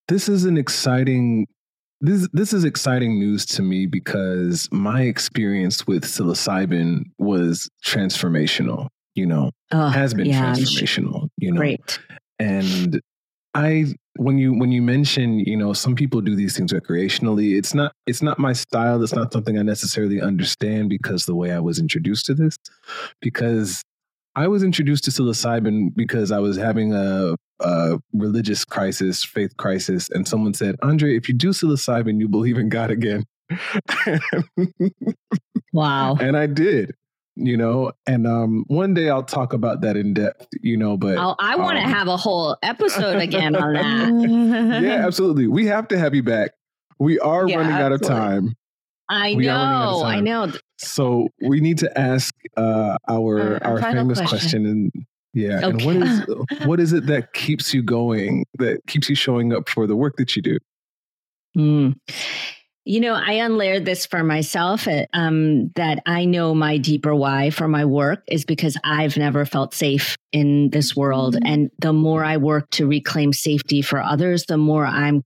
This 0.08 0.28
is 0.28 0.44
an 0.44 0.56
exciting 0.56 1.46
this 2.00 2.28
this 2.32 2.52
is 2.52 2.64
exciting 2.64 3.18
news 3.18 3.44
to 3.44 3.62
me 3.62 3.86
because 3.86 4.68
my 4.72 5.02
experience 5.02 5.86
with 5.86 6.04
psilocybin 6.04 7.04
was 7.18 7.68
transformational, 7.84 8.88
you 9.14 9.26
know. 9.26 9.50
has 9.70 10.14
been 10.14 10.26
yeah, 10.26 10.54
transformational, 10.54 11.28
you 11.36 11.52
know. 11.52 11.58
Great. 11.58 11.98
And 12.38 13.00
I 13.54 13.86
when 14.16 14.38
you 14.38 14.52
when 14.52 14.72
you 14.72 14.82
mention 14.82 15.38
you 15.38 15.56
know 15.56 15.72
some 15.72 15.94
people 15.94 16.20
do 16.20 16.34
these 16.34 16.56
things 16.56 16.72
recreationally 16.72 17.56
it's 17.56 17.74
not 17.74 17.92
it's 18.06 18.22
not 18.22 18.38
my 18.38 18.52
style 18.52 19.02
it's 19.02 19.14
not 19.14 19.32
something 19.32 19.58
i 19.58 19.62
necessarily 19.62 20.20
understand 20.20 20.88
because 20.88 21.26
the 21.26 21.34
way 21.34 21.52
i 21.52 21.60
was 21.60 21.78
introduced 21.78 22.26
to 22.26 22.34
this 22.34 22.56
because 23.20 23.82
i 24.34 24.48
was 24.48 24.62
introduced 24.62 25.04
to 25.04 25.10
psilocybin 25.10 25.94
because 25.94 26.32
i 26.32 26.38
was 26.38 26.56
having 26.56 26.92
a, 26.92 27.36
a 27.60 27.98
religious 28.12 28.64
crisis 28.64 29.24
faith 29.24 29.56
crisis 29.56 30.10
and 30.10 30.26
someone 30.26 30.54
said 30.54 30.74
andre 30.82 31.16
if 31.16 31.28
you 31.28 31.34
do 31.34 31.50
psilocybin 31.50 32.18
you 32.18 32.28
believe 32.28 32.58
in 32.58 32.68
god 32.68 32.90
again. 32.90 33.24
Wow. 35.72 36.16
And 36.20 36.36
i 36.36 36.46
did 36.46 36.94
you 37.46 37.56
know 37.56 37.92
and 38.06 38.26
um 38.26 38.64
one 38.68 38.94
day 38.94 39.08
i'll 39.08 39.22
talk 39.22 39.52
about 39.52 39.80
that 39.80 39.96
in 39.96 40.12
depth 40.14 40.46
you 40.62 40.76
know 40.76 40.96
but 40.96 41.16
oh, 41.18 41.34
i 41.38 41.56
want 41.56 41.76
to 41.78 41.84
um, 41.84 41.90
have 41.90 42.08
a 42.08 42.16
whole 42.16 42.56
episode 42.62 43.16
again 43.16 43.56
on 43.56 43.74
that 43.74 44.82
yeah 44.82 45.06
absolutely 45.06 45.46
we 45.46 45.66
have 45.66 45.88
to 45.88 45.98
have 45.98 46.14
you 46.14 46.22
back 46.22 46.52
we 46.98 47.18
are 47.20 47.48
yeah, 47.48 47.56
running 47.56 47.72
out 47.72 47.92
of 47.92 48.02
time 48.02 48.54
i 49.08 49.34
we 49.34 49.46
know 49.46 50.02
i 50.04 50.20
know 50.20 50.50
so 50.78 51.28
we 51.42 51.60
need 51.60 51.78
to 51.78 51.98
ask 51.98 52.34
uh 52.56 52.96
our 53.08 53.56
uh, 53.56 53.68
our 53.68 53.80
famous 53.80 54.18
question. 54.18 54.62
question. 54.62 54.66
and 54.66 54.92
yeah 55.32 55.58
okay. 55.58 55.66
and 55.68 55.84
what 55.84 55.96
is 55.96 56.26
what 56.66 56.80
is 56.80 56.92
it 56.92 57.06
that 57.06 57.32
keeps 57.32 57.72
you 57.72 57.82
going 57.82 58.44
that 58.58 58.80
keeps 58.86 59.08
you 59.08 59.14
showing 59.14 59.52
up 59.52 59.68
for 59.68 59.86
the 59.86 59.96
work 59.96 60.16
that 60.16 60.36
you 60.36 60.42
do 60.42 60.58
mm. 61.56 61.94
You 62.90 62.98
know, 62.98 63.14
I 63.14 63.34
unlayered 63.34 63.84
this 63.84 64.04
for 64.04 64.24
myself 64.24 64.88
uh, 64.88 65.06
um, 65.12 65.68
that 65.76 66.02
I 66.06 66.24
know 66.24 66.56
my 66.56 66.76
deeper 66.76 67.14
why 67.14 67.50
for 67.50 67.68
my 67.68 67.84
work 67.84 68.24
is 68.26 68.44
because 68.44 68.76
I've 68.82 69.16
never 69.16 69.44
felt 69.44 69.74
safe 69.74 70.16
in 70.32 70.70
this 70.70 70.96
world. 70.96 71.36
Mm-hmm. 71.36 71.46
And 71.46 71.70
the 71.78 71.92
more 71.92 72.24
I 72.24 72.36
work 72.38 72.68
to 72.70 72.88
reclaim 72.88 73.32
safety 73.32 73.80
for 73.80 74.02
others, 74.02 74.46
the 74.46 74.56
more 74.56 74.84
I'm 74.84 75.22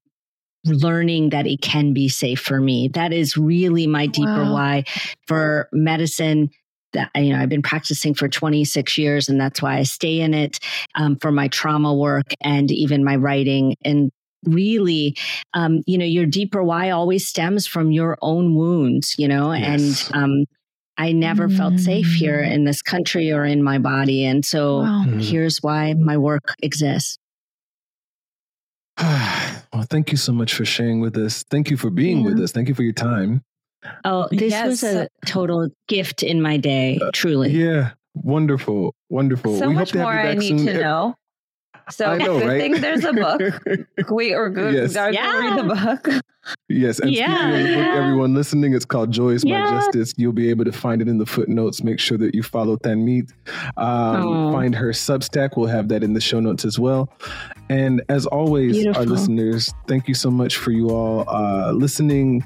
learning 0.66 1.30
that 1.30 1.46
it 1.46 1.62
can 1.62 1.94
be 1.94 2.10
safe 2.10 2.40
for 2.40 2.60
me. 2.60 2.88
That 2.88 3.14
is 3.14 3.38
really 3.38 3.86
my 3.86 4.08
deeper 4.08 4.44
wow. 4.44 4.52
why 4.52 4.84
for 5.26 5.70
medicine. 5.72 6.50
That, 6.92 7.10
you 7.16 7.32
know, 7.32 7.40
I've 7.40 7.48
been 7.48 7.62
practicing 7.62 8.12
for 8.12 8.28
26 8.28 8.98
years, 8.98 9.30
and 9.30 9.40
that's 9.40 9.62
why 9.62 9.78
I 9.78 9.84
stay 9.84 10.20
in 10.20 10.34
it 10.34 10.60
um, 10.96 11.16
for 11.16 11.32
my 11.32 11.48
trauma 11.48 11.94
work 11.94 12.34
and 12.42 12.70
even 12.70 13.02
my 13.02 13.16
writing. 13.16 13.74
And 13.82 14.12
really, 14.46 15.16
um, 15.52 15.82
you 15.86 15.98
know, 15.98 16.04
your 16.04 16.26
deeper 16.26 16.62
why 16.62 16.90
always 16.90 17.26
stems 17.26 17.66
from 17.66 17.92
your 17.92 18.18
own 18.22 18.54
wounds, 18.54 19.14
you 19.18 19.28
know, 19.28 19.52
yes. 19.52 20.10
and, 20.10 20.16
um, 20.16 20.44
I 20.96 21.12
never 21.12 21.48
mm. 21.48 21.56
felt 21.56 21.80
safe 21.80 22.06
here 22.06 22.38
mm. 22.38 22.52
in 22.52 22.64
this 22.64 22.80
country 22.80 23.32
or 23.32 23.44
in 23.44 23.62
my 23.62 23.78
body. 23.78 24.24
And 24.24 24.44
so 24.44 24.80
wow. 24.80 25.04
Mm. 25.06 25.22
here's 25.22 25.58
why 25.58 25.94
my 25.94 26.16
work 26.16 26.54
exists. 26.62 27.18
well, 29.00 29.82
thank 29.90 30.12
you 30.12 30.16
so 30.16 30.32
much 30.32 30.54
for 30.54 30.64
sharing 30.64 31.00
with 31.00 31.16
us. 31.16 31.44
Thank 31.50 31.70
you 31.70 31.76
for 31.76 31.90
being 31.90 32.18
yeah. 32.18 32.26
with 32.26 32.40
us. 32.40 32.52
Thank 32.52 32.68
you 32.68 32.74
for 32.74 32.84
your 32.84 32.92
time. 32.92 33.42
Oh, 34.04 34.28
this 34.30 34.52
yes. 34.52 34.66
was 34.66 34.82
a 34.84 35.08
total 35.26 35.68
gift 35.88 36.22
in 36.22 36.40
my 36.40 36.56
day, 36.56 36.98
uh, 37.02 37.10
truly. 37.12 37.50
Yeah. 37.50 37.92
Wonderful. 38.14 38.94
Wonderful. 39.10 39.58
So 39.58 39.68
we 39.68 39.74
much 39.74 39.94
more 39.94 40.12
I 40.12 40.34
need 40.34 40.58
soon. 40.58 40.66
to 40.66 40.74
know. 40.74 41.14
So 41.90 42.16
know, 42.16 42.38
good 42.38 42.46
right? 42.46 42.60
thing 42.60 42.80
there's 42.80 43.04
a 43.04 43.12
book. 43.12 44.10
we 44.10 44.32
are 44.32 44.50
good. 44.50 44.74
Yes. 44.74 44.96
Are 44.96 45.12
yeah. 45.12 45.38
read 45.38 45.58
the 45.58 45.74
book. 45.74 46.24
Yes, 46.68 46.98
and 46.98 47.10
yeah, 47.10 47.52
speaking 47.52 47.80
of 47.80 47.86
everyone 47.86 48.34
listening, 48.34 48.74
it's 48.74 48.84
called 48.84 49.10
Joy 49.10 49.30
is 49.30 49.44
yeah. 49.44 49.64
My 49.64 49.70
Justice. 49.70 50.12
You'll 50.18 50.34
be 50.34 50.50
able 50.50 50.66
to 50.66 50.72
find 50.72 51.00
it 51.00 51.08
in 51.08 51.16
the 51.16 51.24
footnotes. 51.24 51.82
Make 51.82 51.98
sure 51.98 52.18
that 52.18 52.34
you 52.34 52.42
follow 52.42 52.76
Tanmeet. 52.76 53.32
Um, 53.78 54.26
oh. 54.26 54.52
Find 54.52 54.74
her 54.74 54.90
Substack. 54.90 55.56
We'll 55.56 55.68
have 55.68 55.88
that 55.88 56.04
in 56.04 56.12
the 56.12 56.20
show 56.20 56.40
notes 56.40 56.64
as 56.66 56.78
well. 56.78 57.10
And 57.70 58.02
as 58.08 58.26
always, 58.26 58.74
Beautiful. 58.74 59.02
our 59.02 59.06
listeners, 59.06 59.72
thank 59.88 60.06
you 60.06 60.14
so 60.14 60.30
much 60.30 60.56
for 60.56 60.70
you 60.70 60.90
all 60.90 61.24
uh, 61.28 61.72
listening. 61.72 62.44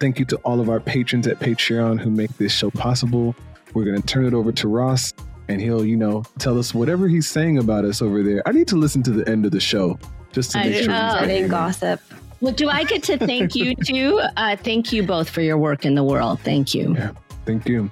Thank 0.00 0.18
you 0.18 0.24
to 0.26 0.36
all 0.38 0.60
of 0.60 0.68
our 0.68 0.80
patrons 0.80 1.26
at 1.26 1.38
Patreon 1.38 2.00
who 2.00 2.10
make 2.10 2.36
this 2.38 2.52
show 2.52 2.70
possible. 2.70 3.34
We're 3.74 3.84
going 3.84 4.00
to 4.00 4.06
turn 4.06 4.26
it 4.26 4.34
over 4.34 4.52
to 4.52 4.68
Ross 4.68 5.12
and 5.48 5.60
he'll, 5.60 5.84
you 5.84 5.96
know, 5.96 6.24
tell 6.38 6.58
us 6.58 6.74
whatever 6.74 7.08
he's 7.08 7.28
saying 7.28 7.58
about 7.58 7.84
us 7.84 8.02
over 8.02 8.22
there. 8.22 8.42
I 8.46 8.52
need 8.52 8.68
to 8.68 8.76
listen 8.76 9.02
to 9.04 9.10
the 9.10 9.28
end 9.28 9.44
of 9.44 9.52
the 9.52 9.60
show 9.60 9.98
just 10.32 10.52
to 10.52 10.58
make 10.58 10.74
I, 10.74 10.82
sure. 10.82 11.22
Oh, 11.22 11.26
they 11.26 11.48
gossip. 11.48 12.00
Well, 12.40 12.52
do 12.52 12.68
I 12.68 12.84
get 12.84 13.02
to 13.04 13.18
thank 13.18 13.54
you 13.54 13.74
too? 13.84 14.20
Uh, 14.36 14.56
thank 14.56 14.92
you 14.92 15.02
both 15.02 15.28
for 15.30 15.40
your 15.40 15.58
work 15.58 15.84
in 15.84 15.94
the 15.94 16.04
world. 16.04 16.40
Thank 16.40 16.74
you. 16.74 16.94
Yeah, 16.94 17.12
thank 17.44 17.66
you. 17.66 17.90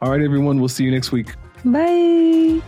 All 0.00 0.10
right, 0.10 0.20
everyone. 0.20 0.58
We'll 0.58 0.68
see 0.68 0.84
you 0.84 0.90
next 0.90 1.12
week. 1.12 1.34
Bye. 1.64 2.60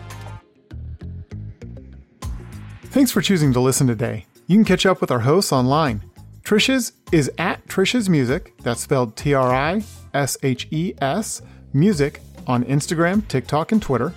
Thanks 2.85 3.11
for 3.11 3.23
choosing 3.23 3.53
to 3.55 3.61
listen 3.61 3.87
today. 3.87 4.27
You 4.47 4.57
can 4.57 4.65
catch 4.65 4.85
up 4.85 5.01
with 5.01 5.11
our 5.11 5.21
hosts 5.21 5.53
online. 5.53 6.03
Trishes 6.45 6.93
is 7.13 7.31
at 7.39 7.67
Trishes 7.69 8.09
Music. 8.09 8.53
That's 8.59 8.81
spelled 8.81 9.17
T 9.17 9.33
R 9.33 9.53
I 9.55 9.83
S 10.13 10.37
H 10.43 10.67
E 10.71 10.93
S 11.01 11.41
Music 11.73 12.21
on 12.47 12.65
Instagram, 12.65 13.27
TikTok, 13.29 13.73
and 13.73 13.83
Twitter. 13.83 14.13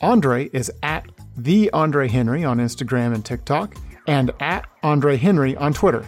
Andre 0.00 0.50
is 0.52 0.70
at 0.82 1.06
the 1.36 1.70
Andre 1.72 2.08
Henry 2.08 2.44
on 2.44 2.58
Instagram 2.58 3.14
and 3.14 3.24
TikTok, 3.24 3.74
and 4.06 4.30
at 4.40 4.66
Andre 4.82 5.16
Henry 5.16 5.56
on 5.56 5.72
Twitter. 5.72 6.04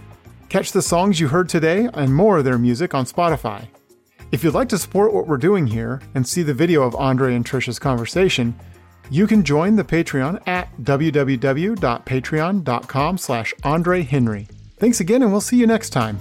Catch 0.48 0.72
the 0.72 0.82
songs 0.82 1.18
you 1.18 1.28
heard 1.28 1.48
today 1.48 1.88
and 1.94 2.14
more 2.14 2.38
of 2.38 2.44
their 2.44 2.58
music 2.58 2.94
on 2.94 3.04
Spotify. 3.04 3.66
If 4.32 4.42
you'd 4.44 4.54
like 4.54 4.68
to 4.70 4.78
support 4.78 5.12
what 5.12 5.26
we're 5.26 5.36
doing 5.36 5.66
here 5.66 6.00
and 6.14 6.26
see 6.26 6.42
the 6.42 6.54
video 6.54 6.82
of 6.82 6.96
Andre 6.96 7.34
and 7.34 7.44
Trisha's 7.44 7.78
conversation, 7.78 8.58
you 9.10 9.26
can 9.26 9.44
join 9.44 9.76
the 9.76 9.84
Patreon 9.84 10.46
at 10.48 10.74
www.patreon.com 10.78 13.18
slash 13.18 13.54
Andre 13.62 14.02
Henry. 14.02 14.48
Thanks 14.78 15.00
again, 15.00 15.22
and 15.22 15.30
we'll 15.30 15.40
see 15.40 15.56
you 15.56 15.66
next 15.66 15.90
time. 15.90 16.18